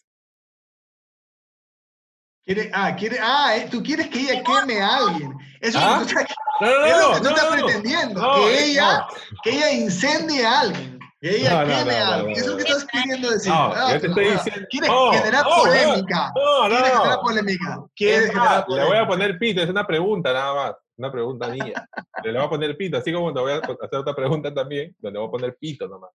Quiere, 2.45 2.69
ah, 2.73 2.95
quiere, 2.95 3.17
ah, 3.19 3.57
eh, 3.57 3.67
tú 3.69 3.83
quieres 3.83 4.07
que 4.07 4.19
ella 4.21 4.41
queme 4.43 4.79
a 4.81 4.97
alguien. 4.97 5.33
Eso 5.59 5.79
¿Ah? 5.81 6.01
es 6.01 6.01
lo 6.01 6.07
que 6.07 6.13
tú 6.13 6.19
estás, 6.19 6.37
No, 6.61 6.67
no, 6.67 6.85
es 6.85 6.97
lo 6.97 7.01
no, 7.01 7.13
que 7.13 7.17
tú 7.17 7.23
no, 7.23 7.29
estás 7.29 7.47
pretendiendo. 7.47 8.35
Que, 8.35 8.53
eh, 8.53 8.65
ella, 8.71 9.07
que 9.43 9.49
ella 9.49 9.71
incendie 9.71 10.45
a 10.45 10.59
alguien. 10.61 10.96
Que 11.29 11.37
ella 11.37 11.49
No, 11.49 11.59
no, 11.61 11.67
queme 11.67 11.91
no, 11.91 11.97
a 11.97 12.05
no, 12.05 12.13
alguien. 12.13 12.31
no, 12.31 12.37
Eso 12.37 12.41
es 12.41 12.47
lo 12.47 12.57
que 12.57 12.63
estás 12.63 12.85
queriendo 12.91 13.29
decir. 13.31 13.51
No, 13.51 13.73
Ah, 13.73 13.93
yo 13.93 13.99
te 14.01 14.07
estoy 14.07 14.25
diciendo- 14.25 14.67
Quieres 14.69 14.89
no, 14.89 15.11
generar 15.11 15.43
no, 15.43 15.49
no, 15.49 15.63
polémica. 15.63 16.33
No, 16.35 16.67
Quieres 16.69 16.87
generar 16.91 17.09
no. 17.17 17.21
polémica. 17.21 17.79
Quieres 17.95 18.19
Es 18.21 18.27
generar 18.27 18.49
más, 18.49 18.57
le 18.59 18.65
polémica. 18.65 18.87
voy 18.93 18.97
a 18.97 19.07
poner 19.07 19.39
pito, 19.39 19.61
es 19.61 19.69
una 19.69 19.87
pregunta 19.87 20.33
nada 20.33 20.53
más, 20.53 20.75
una 20.97 21.11
pregunta 21.11 21.47
mía. 21.49 21.89
Le 22.23 22.31
voy 22.33 22.41
a 22.45 22.49
poner 22.49 22.77
pito, 22.77 22.97
así 22.97 23.11
como 23.13 23.33
te 23.33 23.39
voy 23.39 23.51
a 23.51 23.55
hacer 23.57 23.99
otra 23.99 24.15
pregunta 24.15 24.53
también, 24.53 24.95
donde 24.99 25.19
voy 25.19 25.27
a 25.27 25.31
poner 25.31 25.57
pito 25.59 25.87
nomás. 25.87 26.11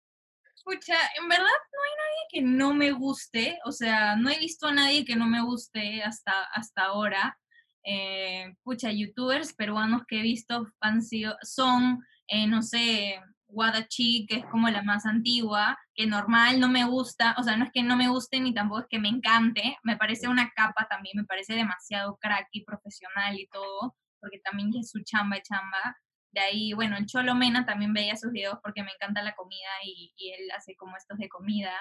Escucha, 0.56 0.94
en 1.20 1.28
verdad 1.28 1.42
no 1.44 1.82
hay 1.82 1.90
nadie 1.96 2.26
que 2.30 2.42
no 2.42 2.72
me 2.74 2.92
guste, 2.92 3.58
o 3.64 3.72
sea, 3.72 4.14
no 4.16 4.30
he 4.30 4.38
visto 4.38 4.68
a 4.68 4.72
nadie 4.72 5.04
que 5.04 5.16
no 5.16 5.26
me 5.26 5.42
guste 5.42 6.02
hasta, 6.04 6.44
hasta 6.54 6.84
ahora. 6.84 7.36
Eh, 7.84 8.54
pucha, 8.62 8.92
youtubers 8.92 9.52
peruanos 9.54 10.02
que 10.06 10.20
he 10.20 10.22
visto 10.22 10.68
han 10.80 11.02
sido, 11.02 11.36
son, 11.42 12.04
eh, 12.28 12.46
no 12.46 12.62
sé, 12.62 13.20
Wadachi, 13.52 14.26
que 14.26 14.36
es 14.36 14.44
como 14.46 14.68
la 14.70 14.82
más 14.82 15.06
antigua, 15.06 15.78
que 15.94 16.06
normal 16.06 16.58
no 16.58 16.68
me 16.68 16.84
gusta, 16.84 17.34
o 17.38 17.42
sea, 17.42 17.56
no 17.56 17.64
es 17.66 17.70
que 17.72 17.82
no 17.82 17.96
me 17.96 18.08
guste 18.08 18.40
ni 18.40 18.52
tampoco 18.54 18.80
es 18.80 18.86
que 18.88 18.98
me 18.98 19.08
encante, 19.08 19.76
me 19.82 19.96
parece 19.96 20.26
una 20.28 20.50
capa 20.50 20.86
también, 20.88 21.16
me 21.18 21.24
parece 21.24 21.54
demasiado 21.54 22.16
crack 22.20 22.48
y 22.52 22.64
profesional 22.64 23.38
y 23.38 23.46
todo, 23.48 23.94
porque 24.20 24.38
también 24.40 24.70
es 24.78 24.90
su 24.90 25.00
chamba 25.04 25.36
y 25.38 25.42
chamba. 25.42 25.96
De 26.32 26.40
ahí, 26.40 26.72
bueno, 26.72 26.96
el 26.96 27.06
Cholo 27.06 27.34
Mena 27.34 27.66
también 27.66 27.92
veía 27.92 28.16
sus 28.16 28.32
videos 28.32 28.58
porque 28.62 28.82
me 28.82 28.90
encanta 28.92 29.22
la 29.22 29.34
comida 29.34 29.68
y, 29.84 30.12
y 30.16 30.30
él 30.32 30.50
hace 30.56 30.74
como 30.76 30.96
estos 30.96 31.18
de 31.18 31.28
comida. 31.28 31.72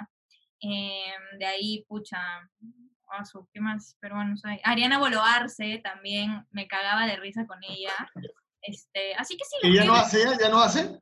Em, 0.59 1.39
de 1.39 1.45
ahí, 1.45 1.85
pucha, 1.87 2.19
su- 3.23 3.47
¿qué 3.53 3.59
más 3.61 3.95
peruanos 3.99 4.43
hay? 4.45 4.59
Ariana 4.63 4.99
Boloarse 4.99 5.79
también, 5.83 6.45
me 6.51 6.67
cagaba 6.67 7.05
de 7.07 7.15
risa 7.15 7.45
con 7.47 7.59
ella. 7.63 7.91
Este, 8.61 9.15
así 9.15 9.37
que 9.37 9.43
sí, 9.45 9.55
¿Y 9.63 9.67
los 9.67 9.75
ya 9.77 9.85
no 9.85 9.95
hace? 9.95 10.23
¿Ya 10.39 10.49
no 10.49 10.59
hace? 10.61 10.99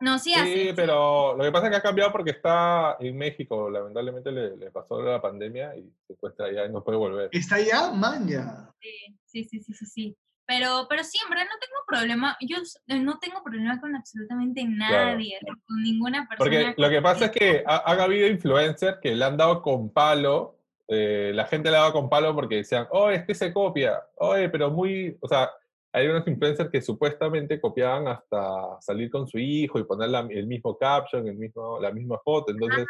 No, 0.00 0.18
sí 0.18 0.32
Sí, 0.34 0.38
hace. 0.38 0.74
pero 0.74 1.36
lo 1.36 1.44
que 1.44 1.52
pasa 1.52 1.66
es 1.66 1.70
que 1.70 1.76
ha 1.76 1.82
cambiado 1.82 2.12
porque 2.12 2.30
está 2.30 2.96
en 3.00 3.16
México, 3.16 3.70
lamentablemente 3.70 4.30
le, 4.30 4.56
le 4.56 4.70
pasó 4.70 5.00
la 5.00 5.20
pandemia 5.20 5.76
y 5.76 5.90
se 6.06 6.12
encuentra 6.12 6.46
allá 6.46 6.66
y 6.66 6.72
no 6.72 6.84
puede 6.84 6.98
volver. 6.98 7.28
¿Está 7.32 7.58
ya? 7.60 7.90
Maña. 7.90 8.70
Sí, 8.80 9.16
sí, 9.24 9.44
sí, 9.44 9.60
sí, 9.60 9.72
sí, 9.72 9.86
sí. 9.86 10.16
Pero, 10.48 10.86
pero 10.88 11.02
siempre 11.02 11.40
no 11.40 11.50
tengo 11.60 11.80
problema, 11.88 12.36
yo 12.40 12.58
eh, 12.86 13.00
no 13.00 13.18
tengo 13.18 13.42
problema 13.42 13.80
con 13.80 13.96
absolutamente 13.96 14.62
nadie, 14.64 15.40
con 15.66 15.82
ninguna 15.82 16.28
persona. 16.28 16.38
Porque 16.38 16.74
lo 16.80 16.88
que 16.88 17.02
pasa 17.02 17.24
es 17.24 17.30
que 17.32 17.64
ha, 17.66 17.76
ha 17.78 18.02
habido 18.04 18.28
influencers 18.28 18.98
que 19.02 19.16
le 19.16 19.24
han 19.24 19.36
dado 19.36 19.60
con 19.60 19.90
palo, 19.90 20.56
eh, 20.86 21.32
la 21.34 21.46
gente 21.46 21.68
le 21.68 21.76
ha 21.76 21.80
dado 21.80 21.94
con 21.94 22.08
palo 22.08 22.32
porque 22.32 22.56
decían, 22.56 22.86
oh, 22.90 23.10
este 23.10 23.34
se 23.34 23.52
copia, 23.52 24.00
oye, 24.18 24.48
pero 24.48 24.70
muy, 24.70 25.16
o 25.20 25.26
sea, 25.26 25.50
hay 25.96 26.08
unos 26.08 26.26
influencers 26.28 26.70
que 26.70 26.82
supuestamente 26.82 27.58
copiaban 27.58 28.06
hasta 28.06 28.78
salir 28.82 29.10
con 29.10 29.26
su 29.26 29.38
hijo 29.38 29.78
y 29.78 29.84
poner 29.84 30.10
la- 30.10 30.26
el 30.28 30.46
mismo 30.46 30.76
caption, 30.76 31.26
el 31.26 31.36
mismo, 31.36 31.80
la 31.80 31.90
misma 31.90 32.18
foto, 32.22 32.52
entonces 32.52 32.84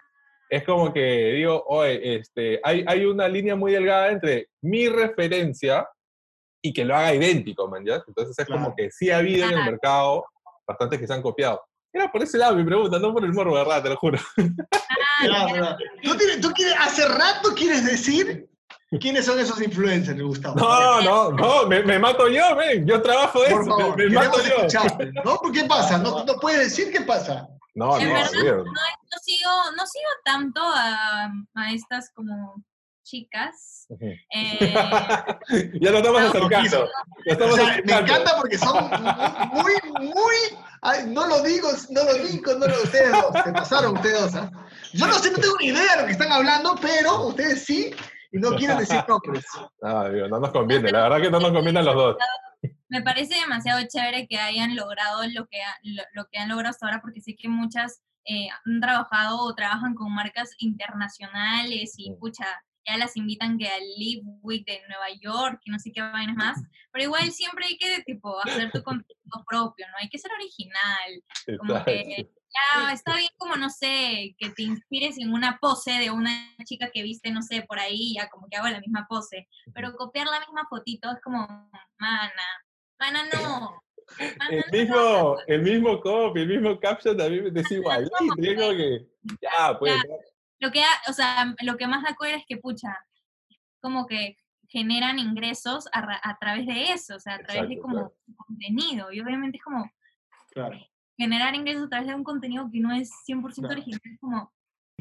es 0.51 0.64
como 0.64 0.92
que 0.92 1.33
digo, 1.35 1.62
oye, 1.69 2.16
este, 2.16 2.61
hay, 2.64 2.85
hay 2.87 3.05
una 3.05 3.29
línea 3.29 3.55
muy 3.55 3.71
delgada 3.73 4.11
entre 4.11 4.49
mi 4.62 4.88
referencia 4.88 5.88
y 6.61 6.73
que 6.73 6.85
lo 6.85 6.97
haga 6.97 7.14
idéntico, 7.14 7.69
man, 7.69 7.85
¿ya? 7.85 8.03
Entonces 8.09 8.37
es 8.37 8.45
Claro. 8.45 8.62
como 8.64 8.75
que 8.77 8.90
sí 8.90 9.09
ha 9.11 9.19
habido 9.19 9.47
en 9.49 9.57
el 9.57 9.64
mercado 9.64 10.25
bastantes 10.66 10.99
que 10.99 11.07
se 11.07 11.14
han 11.14 11.23
copiado. 11.23 11.62
Era 11.92 12.11
por 12.11 12.23
ese 12.25 12.38
lado 12.38 12.57
mi 12.57 12.64
pregunta, 12.64 12.99
no 12.99 13.12
por 13.12 13.25
el 13.25 13.33
morbo, 13.33 13.55
¿verdad? 13.55 13.83
Te 13.85 13.88
lo 13.90 13.97
juro. 13.97 14.19
Ah, 14.37 15.25
Claro, 15.25 15.55
claro. 15.55 15.77
¿Tú, 16.03 16.16
tienes- 16.16 16.40
tú 16.40 16.49
quieres, 16.55 16.75
hace 16.81 17.07
rato 17.07 17.51
quieres 17.57 17.87
decir 17.87 18.49
quiénes 18.98 19.24
son 19.26 19.38
esos 19.38 19.61
influencers, 19.62 20.20
Gustavo? 20.20 20.54
No, 20.56 21.00
no, 21.00 21.30
no, 21.32 21.66
me, 21.66 21.82
me 21.82 21.98
mato 21.98 22.28
yo, 22.28 22.54
ven, 22.56 22.87
yo 22.87 23.00
trabajo 23.02 23.40
de 23.42 23.50
Por 23.50 23.62
eso, 23.62 23.70
favor, 23.78 23.96
me, 23.96 24.06
me 24.06 24.14
mato 24.14 24.38
yo. 24.42 24.56
escucharte. 24.56 25.12
¿No? 25.24 25.37
¿Por 25.38 25.52
qué 25.52 25.64
pasa? 25.64 25.98
¿No, 25.98 26.24
no 26.24 26.35
puedes 26.37 26.61
decir 26.61 26.92
qué 26.92 27.00
pasa? 27.02 27.48
No, 27.74 27.98
En 27.98 28.09
no, 28.09 28.14
verdad, 28.14 28.30
olvídate. 28.30 28.59
no 28.64 29.18
sigo, 29.22 29.50
no 29.76 29.87
sigo 29.87 30.11
tanto 30.24 30.61
a, 30.62 31.30
a 31.54 31.72
estas 31.72 32.11
como 32.14 32.62
chicas. 33.04 33.87
Eh, 34.00 34.18
ya 35.80 35.90
lo 35.90 35.98
estamos 35.98 36.20
No, 36.22 36.28
acercando. 36.28 36.78
Lo 36.78 36.85
O 36.85 37.32
estamos 37.32 37.54
sea, 37.54 37.64
me 37.64 37.70
acercando. 37.92 38.12
encanta 38.12 38.37
porque 38.37 38.59
son 38.59 38.90
muy, 39.52 39.72
muy. 40.12 40.35
ay, 40.82 41.04
no 41.09 41.26
lo 41.26 41.42
digo, 41.42 41.68
no 41.90 42.02
lo 42.04 42.14
digo, 42.14 42.54
no 42.54 42.66
lo 42.66 42.82
ustedes 42.82 43.12
dos. 43.12 43.26
Se 43.44 43.52
pasaron 43.52 43.94
ustedes 43.96 44.20
dos. 44.22 44.35
¿ah? 44.35 44.50
Yo 44.92 45.06
no 45.06 45.14
sé, 45.18 45.30
no 45.30 45.38
tengo 45.38 45.54
ni 45.61 45.66
idea 45.66 45.96
de 45.96 46.00
lo 46.02 46.06
que 46.06 46.12
están 46.12 46.32
hablando, 46.32 46.74
pero 46.80 47.26
ustedes 47.26 47.64
sí, 47.64 47.94
no 48.40 48.57
quieren 48.57 48.79
decir 48.79 49.03
nombres. 49.09 49.44
Ah, 49.83 50.09
digo, 50.09 50.29
no 50.29 50.40
nos 50.40 50.51
conviene, 50.51 50.90
la 50.90 51.03
verdad 51.09 51.20
que 51.22 51.31
no 51.31 51.40
nos 51.40 51.53
conviene 51.53 51.79
a 51.81 51.83
los 51.83 51.94
dos. 51.94 52.16
me 52.88 53.03
parece 53.03 53.35
demasiado 53.40 53.81
chévere 53.88 54.27
que 54.27 54.38
hayan 54.38 54.75
logrado 54.75 55.22
lo 55.33 55.46
que, 55.46 55.62
ha- 55.62 55.79
lo, 55.83 56.03
lo 56.14 56.27
que 56.31 56.38
han 56.38 56.49
logrado 56.49 56.70
hasta 56.70 56.87
ahora, 56.87 57.01
porque 57.01 57.20
sé 57.20 57.37
que 57.37 57.49
muchas 57.49 58.03
eh, 58.25 58.49
han 58.64 58.81
trabajado 58.81 59.38
o 59.40 59.55
trabajan 59.55 59.94
con 59.94 60.12
marcas 60.14 60.51
internacionales 60.59 61.94
y 61.96 62.12
pucha, 62.18 62.46
ya 62.88 62.96
las 62.96 63.16
invitan 63.16 63.59
que 63.59 63.68
al 63.68 63.83
Live 63.99 64.22
Week 64.42 64.64
de 64.66 64.81
Nueva 64.88 65.07
York 65.20 65.61
y 65.64 65.70
no 65.70 65.79
sé 65.79 65.92
qué 65.92 66.01
vainas 66.01 66.37
más, 66.37 66.59
pero 66.92 67.05
igual 67.05 67.31
siempre 67.33 67.66
hay 67.66 67.79
que 67.79 68.03
tipo 68.05 68.38
hacer 68.44 68.70
tu 68.72 68.83
contenido 68.85 69.44
propio, 69.49 69.87
¿no? 69.88 69.94
Hay 70.01 70.09
que 70.09 70.18
ser 70.18 70.31
original, 70.33 71.59
como 71.59 71.85
que 71.85 72.31
ya 72.57 72.92
está 72.92 73.16
bien 73.16 73.31
como, 73.37 73.57
no 73.57 73.71
sé, 73.71 74.35
que 74.38 74.51
te 74.51 74.62
inspires 74.62 75.19
en 75.19 75.33
una 75.33 75.59
pose 75.61 75.92
de 75.92 76.11
una 76.11 76.55
chica 76.64 76.90
que 76.92 77.03
viste, 77.03 77.31
no 77.31 77.42
sé, 77.42 77.62
por 77.62 77.79
ahí, 77.79 78.14
ya 78.14 78.29
como 78.29 78.49
que 78.49 78.57
hago 78.57 78.69
la 78.69 78.81
misma 78.81 79.07
pose, 79.09 79.49
pero 79.75 79.95
copiar 79.95 80.27
la 80.27 80.40
misma 80.40 80.66
fotito 80.69 81.11
es 81.11 81.21
como, 81.23 81.38
mana, 81.99 82.42
mana 82.99 83.25
no. 83.33 83.83
mana, 84.38 84.51
El 84.51 84.59
no 84.59 84.64
lo 84.66 84.73
mismo, 84.73 85.37
el 85.47 85.62
mismo 85.62 86.01
copy, 86.01 86.40
el 86.40 86.49
mismo 86.49 86.81
caption 86.81 87.16
también 87.16 87.57
es 87.57 87.71
igualito. 87.71 88.16
y 88.37 88.49
es 88.49 88.61
como 88.61 88.77
que, 88.77 89.07
ya, 89.40 89.79
pues. 89.79 89.92
Claro. 89.92 90.21
Lo 90.59 90.71
que, 90.73 90.83
o 91.09 91.12
sea, 91.12 91.55
lo 91.62 91.77
que 91.77 91.87
más 91.87 92.03
da 92.03 92.16
cuenta 92.16 92.38
es 92.38 92.45
que, 92.49 92.57
pucha, 92.57 92.97
como 93.81 94.07
que 94.07 94.38
generan 94.69 95.19
ingresos 95.19 95.87
a, 95.92 96.01
a 96.23 96.38
través 96.38 96.66
de 96.66 96.92
eso, 96.92 97.16
o 97.16 97.21
sea, 97.21 97.35
a 97.35 97.38
través 97.38 97.69
de 97.69 97.75
Exacto, 97.75 97.83
como 97.83 97.95
claro. 97.95 98.16
contenido, 98.47 99.12
y 99.12 99.21
obviamente 99.21 99.59
es 99.59 99.62
como 99.64 99.90
Claro. 100.51 100.79
Generar 101.16 101.55
ingresos 101.55 101.85
a 101.87 101.88
través 101.88 102.09
de 102.09 102.14
un 102.14 102.24
contenido 102.24 102.68
que 102.72 102.81
no 102.81 102.94
es 102.94 103.11
100% 103.26 103.55
Claro. 103.55 103.72
original, 103.74 104.00
como, 104.20 104.52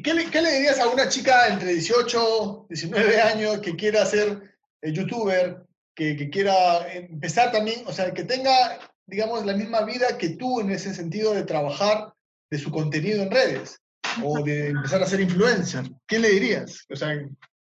¿Qué 0.02 0.12
le, 0.14 0.26
qué 0.30 0.42
le 0.42 0.52
dirías 0.52 0.78
a 0.78 0.88
una 0.88 1.08
chica 1.08 1.48
entre 1.48 1.72
18, 1.72 2.66
19 2.68 3.20
años 3.22 3.60
que 3.60 3.74
quiera 3.76 4.04
ser 4.04 4.54
eh, 4.82 4.92
youtuber, 4.92 5.64
que, 5.94 6.16
que 6.16 6.28
quiera 6.28 6.92
empezar 6.92 7.50
también, 7.50 7.82
o 7.86 7.92
sea, 7.92 8.12
que 8.12 8.24
tenga, 8.24 8.78
digamos, 9.06 9.44
la 9.46 9.54
misma 9.54 9.82
vida 9.82 10.18
que 10.18 10.30
tú 10.30 10.60
en 10.60 10.70
ese 10.70 10.92
sentido 10.94 11.32
de 11.32 11.44
trabajar 11.44 12.12
de 12.50 12.58
su 12.58 12.70
contenido 12.70 13.22
en 13.22 13.30
redes 13.30 13.80
o 14.22 14.42
de 14.42 14.68
empezar 14.68 15.02
a 15.02 15.06
ser 15.06 15.20
influencer? 15.20 15.84
¿Qué 16.06 16.18
le 16.18 16.28
dirías? 16.28 16.84
O 16.90 16.96
sea, 16.96 17.18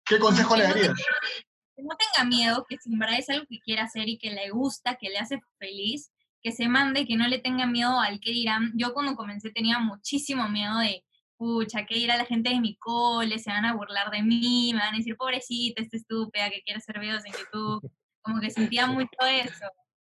¿qué 0.05 0.17
consejo 0.19 0.55
le 0.55 0.63
no 0.63 0.69
darías? 0.69 0.87
tenga- 0.87 1.45
que 1.75 1.83
no 1.83 1.95
tenga 1.97 2.27
miedo, 2.29 2.65
que 2.67 2.77
si 2.77 2.91
en 2.91 2.99
verdad 2.99 3.19
es 3.19 3.29
algo 3.29 3.45
que 3.49 3.59
quiere 3.59 3.81
hacer 3.81 4.07
y 4.09 4.17
que 4.17 4.31
le 4.31 4.49
gusta, 4.49 4.95
que 4.95 5.09
le 5.09 5.19
hace 5.19 5.39
feliz, 5.59 6.09
que 6.45 6.51
se 6.51 6.69
mande, 6.69 7.07
que 7.07 7.17
no 7.17 7.27
le 7.27 7.39
tenga 7.39 7.65
miedo 7.65 7.99
al 7.99 8.19
que 8.19 8.29
dirán. 8.29 8.71
Yo 8.75 8.93
cuando 8.93 9.15
comencé 9.15 9.49
tenía 9.49 9.79
muchísimo 9.79 10.47
miedo 10.47 10.77
de, 10.77 11.03
pucha, 11.37 11.87
que 11.87 11.95
dirá 11.95 12.17
la 12.17 12.25
gente 12.25 12.51
de 12.51 12.59
mi 12.59 12.75
cole, 12.75 13.39
se 13.39 13.49
van 13.49 13.65
a 13.65 13.73
burlar 13.73 14.11
de 14.11 14.21
mí, 14.21 14.69
me 14.71 14.79
van 14.79 14.93
a 14.93 14.97
decir, 14.97 15.17
pobrecita, 15.17 15.81
esta 15.81 15.97
estúpida 15.97 16.51
que 16.51 16.61
quiere 16.61 16.77
hacer 16.77 16.99
videos 16.99 17.25
en 17.25 17.31
YouTube. 17.31 17.91
Como 18.21 18.39
que 18.39 18.51
sentía 18.51 18.85
mucho 18.85 19.09
eso. 19.27 19.65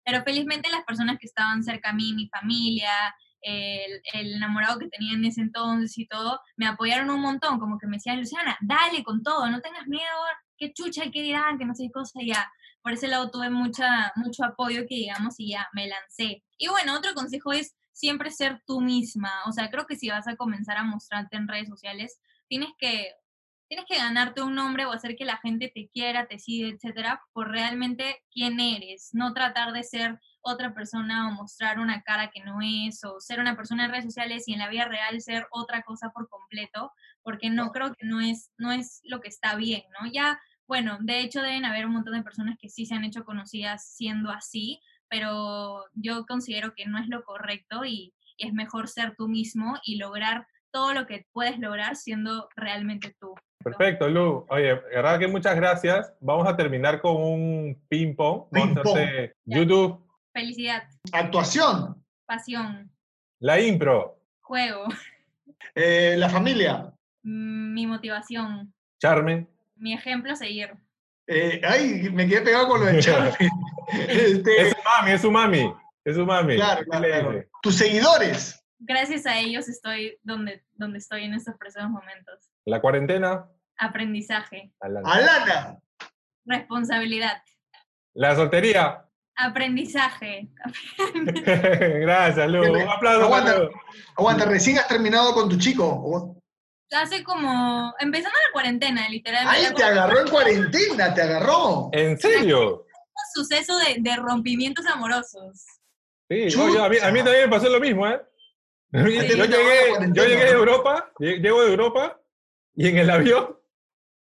Pero 0.05 0.23
felizmente 0.23 0.71
las 0.71 0.85
personas 0.85 1.19
que 1.19 1.27
estaban 1.27 1.64
cerca 1.64 1.90
a 1.90 1.95
mí, 1.95 2.12
mi 2.14 2.29
familia, 2.29 2.93
el, 3.40 4.01
el 4.12 4.35
enamorado 4.35 4.79
que 4.79 4.87
tenía 4.87 5.14
en 5.14 5.25
ese 5.25 5.40
entonces 5.40 5.99
y 5.99 6.07
todo, 6.07 6.40
me 6.55 6.69
apoyaron 6.69 7.11
un 7.11 7.23
montón, 7.23 7.59
como 7.59 7.77
que 7.77 7.88
me 7.88 7.97
decían, 7.97 8.21
Luciana, 8.21 8.57
dale 8.61 9.03
con 9.03 9.25
todo, 9.25 9.51
no 9.51 9.61
tengas 9.61 9.88
miedo, 9.88 10.14
qué 10.57 10.73
chucha, 10.73 11.11
qué 11.11 11.23
dirán, 11.23 11.59
que 11.59 11.64
no 11.64 11.75
sé 11.75 11.87
qué 11.87 11.90
cosa, 11.90 12.23
y 12.23 12.29
ya. 12.29 12.49
Por 12.83 12.93
ese 12.93 13.09
lado 13.09 13.31
tuve 13.31 13.51
mucha, 13.51 14.12
mucho 14.16 14.45
apoyo 14.45 14.87
que 14.88 14.97
digamos 14.97 15.35
y 15.38 15.51
ya 15.51 15.69
me 15.73 15.88
lancé. 15.88 16.43
Y 16.59 16.69
bueno, 16.69 16.97
otro 16.97 17.14
consejo 17.14 17.53
es 17.53 17.75
siempre 17.93 18.31
ser 18.31 18.62
tú 18.66 18.81
misma. 18.81 19.31
O 19.47 19.53
sea, 19.53 19.71
creo 19.71 19.87
que 19.87 19.97
si 19.97 20.09
vas 20.09 20.27
a 20.27 20.37
comenzar 20.37 20.79
a 20.79 20.85
mostrarte 20.85 21.37
en 21.37 21.49
redes 21.49 21.69
sociales, 21.69 22.21
tienes 22.49 22.71
que, 22.79 23.12
tienes 23.69 23.87
que 23.87 23.99
ganarte 23.99 24.43
un 24.43 24.55
nombre 24.55 24.87
o 24.87 24.93
hacer 24.93 25.16
que 25.16 25.25
la 25.25 25.37
gente 25.37 25.71
te 25.73 25.88
quiera, 25.88 26.27
te 26.27 26.38
siga, 26.38 26.69
etcétera, 26.69 27.23
por 27.33 27.51
realmente 27.51 28.25
quién 28.33 28.59
eres. 28.59 29.11
No 29.12 29.33
tratar 29.35 29.73
de 29.73 29.85
ser 29.85 30.19
otra 30.43 30.75
persona 30.75 31.29
o 31.29 31.33
mostrar 31.33 31.79
una 31.79 32.03
cara 32.03 32.31
que 32.31 32.43
no 32.43 32.59
es, 32.62 33.05
o 33.05 33.21
ser 33.21 33.40
una 33.40 33.57
persona 33.57 33.85
en 33.85 33.90
redes 33.90 34.07
sociales 34.07 34.49
y 34.49 34.55
en 34.55 34.61
la 34.61 34.69
vida 34.69 34.87
real 34.87 35.21
ser 35.21 35.47
otra 35.51 35.83
cosa 35.83 36.11
por 36.11 36.29
completo, 36.29 36.93
porque 37.23 37.51
no 37.51 37.71
creo 37.71 37.95
que 37.95 38.07
no 38.07 38.21
es, 38.21 38.51
no 38.57 38.73
es 38.73 39.01
lo 39.05 39.21
que 39.21 39.29
está 39.29 39.55
bien, 39.55 39.83
¿no? 40.01 40.11
Ya, 40.11 40.40
bueno, 40.71 40.99
de 41.01 41.19
hecho 41.19 41.43
deben 41.43 41.65
haber 41.65 41.85
un 41.85 41.95
montón 41.95 42.15
de 42.15 42.23
personas 42.23 42.57
que 42.61 42.69
sí 42.69 42.87
se 42.87 42.95
han 42.95 43.03
hecho 43.03 43.25
conocidas 43.25 43.93
siendo 43.93 44.31
así, 44.31 44.81
pero 45.09 45.83
yo 45.95 46.25
considero 46.27 46.75
que 46.77 46.87
no 46.87 46.97
es 46.97 47.09
lo 47.09 47.25
correcto 47.25 47.85
y, 47.85 48.15
y 48.37 48.47
es 48.47 48.53
mejor 48.53 48.87
ser 48.87 49.17
tú 49.19 49.27
mismo 49.27 49.75
y 49.85 49.97
lograr 49.97 50.47
todo 50.71 50.95
lo 50.95 51.09
que 51.09 51.27
puedes 51.33 51.59
lograr 51.59 51.97
siendo 51.97 52.49
realmente 52.55 53.17
tú. 53.19 53.35
Perfecto, 53.65 54.09
Lu. 54.09 54.47
Oye, 54.49 54.75
verdad 54.95 55.19
que 55.19 55.27
muchas 55.27 55.57
gracias. 55.57 56.15
Vamos 56.21 56.47
a 56.47 56.57
terminar 56.57 57.01
con 57.01 57.17
un 57.17 57.77
a 57.77 57.89
Ping-pong. 57.89 58.45
hacerte 58.53 59.35
Ya. 59.45 59.59
YouTube, 59.59 60.07
Felicidad, 60.33 60.85
Actuación, 61.13 62.01
pasión, 62.27 62.93
la 63.41 63.61
impro, 63.61 64.21
juego, 64.41 64.85
eh, 65.75 66.15
la 66.17 66.29
familia. 66.29 66.93
mm, 67.25 67.75
mi 67.75 67.89
motivación, 67.89 68.73
Charmen. 69.01 69.49
Mi 69.81 69.93
ejemplo 69.95 70.33
a 70.33 70.37
seguir. 70.37 70.73
Eh, 71.27 71.61
ay, 71.64 72.11
me 72.12 72.27
quedé 72.29 72.43
pegado 72.43 72.69
con 72.69 72.81
lo 72.81 72.87
de 72.87 73.01
Charlie. 73.01 73.33
Este, 73.93 74.62
Es 74.62 74.71
su 74.73 74.83
mami, 74.85 75.11
es 75.12 75.21
su 75.21 75.31
mami. 75.33 75.75
Es 76.05 76.14
su 76.14 76.25
mami. 76.25 76.55
Claro, 76.55 76.81
¿Qué 76.83 76.87
claro, 76.87 77.07
claro. 77.09 77.45
Tus 77.61 77.75
seguidores. 77.77 78.64
Gracias 78.79 79.27
a 79.27 79.37
ellos 79.38 79.69
estoy 79.69 80.16
donde, 80.23 80.64
donde 80.75 80.99
estoy 80.99 81.25
en 81.25 81.35
estos 81.35 81.57
precisos 81.59 81.90
momentos. 81.90 82.51
La 82.66 82.81
cuarentena. 82.81 83.47
Aprendizaje, 83.79 84.73
Alana. 84.81 85.11
Alana. 85.12 85.79
responsabilidad, 86.47 87.43
La 88.14 88.37
soltería. 88.37 89.05
aprendizaje. 89.35 90.49
Gracias, 91.45 92.49
Lu. 92.51 92.61
Un 92.73 92.88
aplauso. 92.88 93.25
Aguanta. 93.25 93.69
Aguanta, 94.16 94.45
recién 94.45 94.79
has 94.79 94.88
terminado 94.88 95.35
con 95.35 95.49
tu 95.49 95.57
chico. 95.59 96.39
Hace 96.92 97.22
como, 97.22 97.94
empezando 98.00 98.37
la 98.46 98.53
cuarentena, 98.53 99.09
literalmente. 99.09 99.66
Ay, 99.68 99.74
te 99.74 99.85
agarró 99.85 100.20
en 100.20 100.29
cuarentena, 100.29 101.14
te 101.14 101.22
agarró. 101.22 101.88
¿En 101.92 102.18
serio? 102.18 102.85
un 102.85 103.44
suceso 103.44 103.76
de, 103.79 103.96
de 103.98 104.16
rompimientos 104.16 104.87
amorosos. 104.87 105.64
Sí, 106.29 106.46
no, 106.57 106.72
yo- 106.74 106.85
a, 106.85 106.88
mí, 106.88 106.96
a 107.03 107.11
mí 107.12 107.18
también 107.22 107.44
me 107.44 107.48
pasó 107.57 107.68
lo 107.68 107.79
mismo, 107.81 108.07
¿eh? 108.09 108.20
Yo 108.92 109.05
llegué, 109.05 109.37
yo 109.37 110.24
llegué 110.24 110.44
de. 110.46 110.50
Europa, 110.50 111.12
lle- 111.18 111.40
llego 111.40 111.62
de 111.62 111.70
Europa 111.70 112.20
y 112.74 112.88
en 112.88 112.98
el 112.98 113.11
avión 113.11 113.57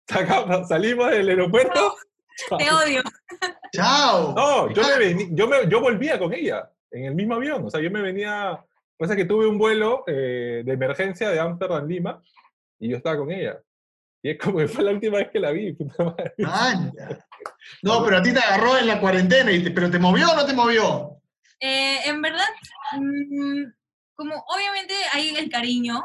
sacamos- 0.08 0.68
salimos 0.68 1.10
del 1.10 1.28
aeropuerto. 1.28 1.96
Te 2.58 2.70
odio. 2.70 3.02
Chao. 3.72 4.32
No, 4.34 4.70
yo, 4.70 4.82
me 4.82 5.04
vení- 5.04 5.28
yo, 5.32 5.48
me- 5.48 5.68
yo 5.68 5.80
volvía 5.80 6.18
con 6.18 6.32
ella 6.32 6.70
en 6.90 7.06
el 7.06 7.14
mismo 7.14 7.34
avión. 7.34 7.64
O 7.66 7.70
sea, 7.70 7.80
yo 7.80 7.90
me 7.90 8.02
venía. 8.02 8.64
Pasa 8.96 9.16
que 9.16 9.24
tuve 9.24 9.46
un 9.48 9.58
vuelo 9.58 10.04
eh, 10.06 10.62
de 10.64 10.72
emergencia 10.72 11.30
de 11.30 11.40
Amsterdam 11.40 11.86
Lima 11.88 12.22
y 12.84 12.90
yo 12.90 12.96
estaba 12.98 13.16
con 13.16 13.30
ella. 13.32 13.58
Y 14.22 14.30
es 14.30 14.38
como 14.38 14.58
que 14.58 14.68
fue 14.68 14.84
la 14.84 14.92
última 14.92 15.18
vez 15.18 15.30
que 15.30 15.40
la 15.40 15.50
vi. 15.52 15.72
puta 15.74 16.04
madre. 16.04 16.34
No, 17.82 18.04
pero 18.04 18.18
a 18.18 18.22
ti 18.22 18.32
te 18.32 18.38
agarró 18.40 18.76
en 18.78 18.86
la 18.86 19.00
cuarentena, 19.00 19.50
y 19.50 19.62
te- 19.62 19.70
pero 19.70 19.90
¿te 19.90 19.98
movió 19.98 20.30
o 20.30 20.36
no 20.36 20.44
te 20.46 20.52
movió? 20.52 21.18
Eh, 21.60 21.98
en 22.06 22.20
verdad, 22.20 22.44
mm, 22.98 23.64
como 24.14 24.34
obviamente 24.54 24.94
hay 25.12 25.34
el 25.36 25.48
cariño, 25.50 26.02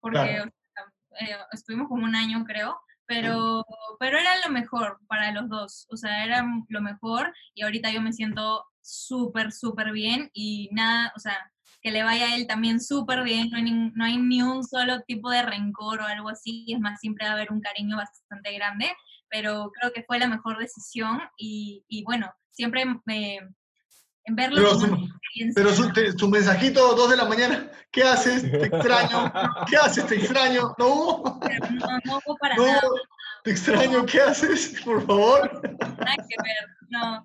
porque 0.00 0.18
Claro. 0.18 0.50
eh, 1.20 1.36
estuvimos 1.52 1.88
como 1.88 2.04
un 2.04 2.14
año, 2.14 2.44
creo, 2.46 2.78
pero, 3.06 3.64
pero 3.98 4.18
era 4.18 4.36
lo 4.44 4.50
mejor 4.52 4.98
para 5.08 5.32
los 5.32 5.48
dos, 5.48 5.86
o 5.90 5.96
sea, 5.96 6.24
era 6.24 6.44
lo 6.68 6.80
mejor 6.82 7.34
y 7.54 7.62
ahorita 7.62 7.90
yo 7.90 8.02
me 8.02 8.12
siento 8.12 8.66
súper, 8.82 9.50
súper 9.52 9.92
bien 9.92 10.30
y 10.34 10.68
nada, 10.72 11.12
o 11.16 11.20
sea, 11.20 11.50
que 11.80 11.90
le 11.92 12.02
vaya 12.02 12.26
a 12.28 12.36
él 12.36 12.46
también 12.46 12.80
súper 12.80 13.22
bien, 13.22 13.50
no 13.50 13.56
hay, 13.58 13.62
ni, 13.64 13.72
no 13.94 14.04
hay 14.04 14.16
ni 14.18 14.42
un 14.42 14.64
solo 14.64 15.00
tipo 15.02 15.30
de 15.30 15.42
rencor 15.42 16.00
o 16.00 16.06
algo 16.06 16.28
así, 16.28 16.66
es 16.68 16.80
más, 16.80 17.00
siempre 17.00 17.24
va 17.26 17.32
a 17.32 17.34
haber 17.34 17.52
un 17.52 17.60
cariño 17.60 17.96
bastante 17.96 18.52
grande, 18.52 18.90
pero 19.28 19.70
creo 19.78 19.92
que 19.92 20.02
fue 20.02 20.18
la 20.18 20.26
mejor 20.28 20.58
decisión 20.58 21.20
y, 21.36 21.84
y 21.88 22.02
bueno, 22.04 22.32
siempre 22.50 22.84
me, 23.04 23.36
en 24.24 24.34
verlo 24.36 24.56
Pero 24.56 24.70
como 24.74 24.96
su- 25.06 25.08
Pero 25.54 25.70
su, 25.72 25.84
¿no? 25.84 25.92
te- 25.92 26.12
su 26.12 26.28
mensajito, 26.28 26.94
dos 26.94 27.10
de 27.10 27.16
la 27.16 27.24
mañana, 27.26 27.70
¿qué 27.92 28.02
haces? 28.02 28.42
Te 28.42 28.66
extraño. 28.66 29.32
¿Qué 29.70 29.76
haces? 29.76 30.06
Te 30.06 30.16
extraño. 30.16 30.74
¿No 30.78 30.86
hubo? 30.88 31.40
No, 31.70 31.98
no 32.04 32.18
hubo 32.26 32.36
para 32.40 32.56
No 32.56 32.66
nada. 32.66 32.80
Te 33.44 33.52
extraño, 33.52 34.04
¿qué 34.04 34.20
haces? 34.20 34.80
Por 34.84 35.06
favor. 35.06 35.60
nada 35.62 36.16
que 36.16 36.36
ver. 36.42 36.76
No, 36.88 37.24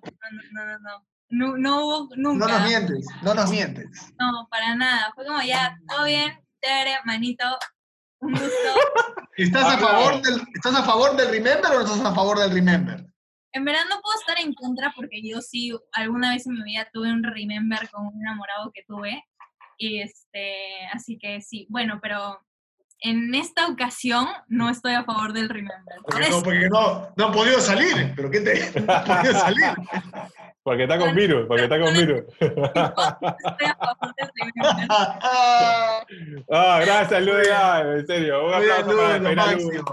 no, 0.52 0.64
no, 0.66 0.78
no. 0.78 1.06
No, 1.30 1.56
no 1.56 1.84
hubo 1.84 2.08
No 2.16 2.32
nunca. 2.34 2.46
nos 2.46 2.68
mientes, 2.68 3.06
no 3.22 3.34
nos 3.34 3.50
mientes. 3.50 4.12
No, 4.18 4.46
para 4.50 4.74
nada. 4.74 5.12
Fue 5.14 5.26
como 5.26 5.42
ya, 5.42 5.76
todo 5.88 6.04
bien, 6.04 6.32
chévere, 6.62 6.96
manito. 7.04 7.44
Un 8.20 8.32
gusto. 8.32 8.46
¿Estás 9.36 9.64
a, 9.74 9.78
favor 9.78 10.22
del, 10.22 10.40
¿Estás 10.54 10.74
a 10.76 10.82
favor 10.84 11.16
del 11.16 11.28
Remember 11.30 11.72
o 11.72 11.74
no 11.80 11.84
estás 11.84 12.00
a 12.06 12.14
favor 12.14 12.38
del 12.38 12.52
Remember? 12.52 13.04
En 13.52 13.64
verdad 13.64 13.82
no 13.88 14.00
puedo 14.00 14.18
estar 14.18 14.38
en 14.40 14.52
contra 14.54 14.92
porque 14.96 15.20
yo 15.22 15.40
sí, 15.40 15.72
alguna 15.92 16.30
vez 16.30 16.46
en 16.46 16.54
mi 16.54 16.62
vida 16.64 16.88
tuve 16.92 17.12
un 17.12 17.22
remember 17.22 17.88
con 17.90 18.06
un 18.06 18.20
enamorado 18.20 18.70
que 18.72 18.82
tuve. 18.86 19.24
Y 19.78 20.00
este, 20.00 20.86
así 20.92 21.18
que 21.18 21.40
sí, 21.40 21.66
bueno, 21.68 21.98
pero 22.02 22.40
en 23.04 23.34
esta 23.34 23.68
ocasión 23.68 24.26
no 24.48 24.70
estoy 24.70 24.94
a 24.94 25.04
favor 25.04 25.34
del 25.34 25.50
remember. 25.50 25.96
Por 26.02 26.14
Porque 26.14 26.30
no, 26.30 26.42
porque 26.42 26.68
no, 26.70 27.12
no 27.16 27.26
han 27.26 27.32
podido 27.32 27.60
salir. 27.60 28.12
¿Pero 28.16 28.30
qué 28.30 28.40
te.? 28.40 28.80
No 28.86 28.92
han 28.94 29.04
podido 29.04 29.38
salir. 29.38 29.74
Porque 30.62 30.82
está 30.84 30.98
con 30.98 31.14
virus, 31.14 31.46
porque 31.46 31.64
está 31.64 31.78
con 31.78 31.92
virus. 31.92 32.22
estoy 32.40 32.56
a 32.56 33.76
favor 33.76 34.14
del 34.16 34.30
remember. 34.34 34.88
Ah, 36.50 36.80
gracias, 36.84 37.22
Luis. 37.22 37.48
Ay, 37.54 37.82
en 37.98 38.06
serio. 38.06 38.46
Un 38.46 38.54
aplauso 38.54 38.92
lo 38.92 38.96
para 38.96 39.34
máximo. 39.34 39.84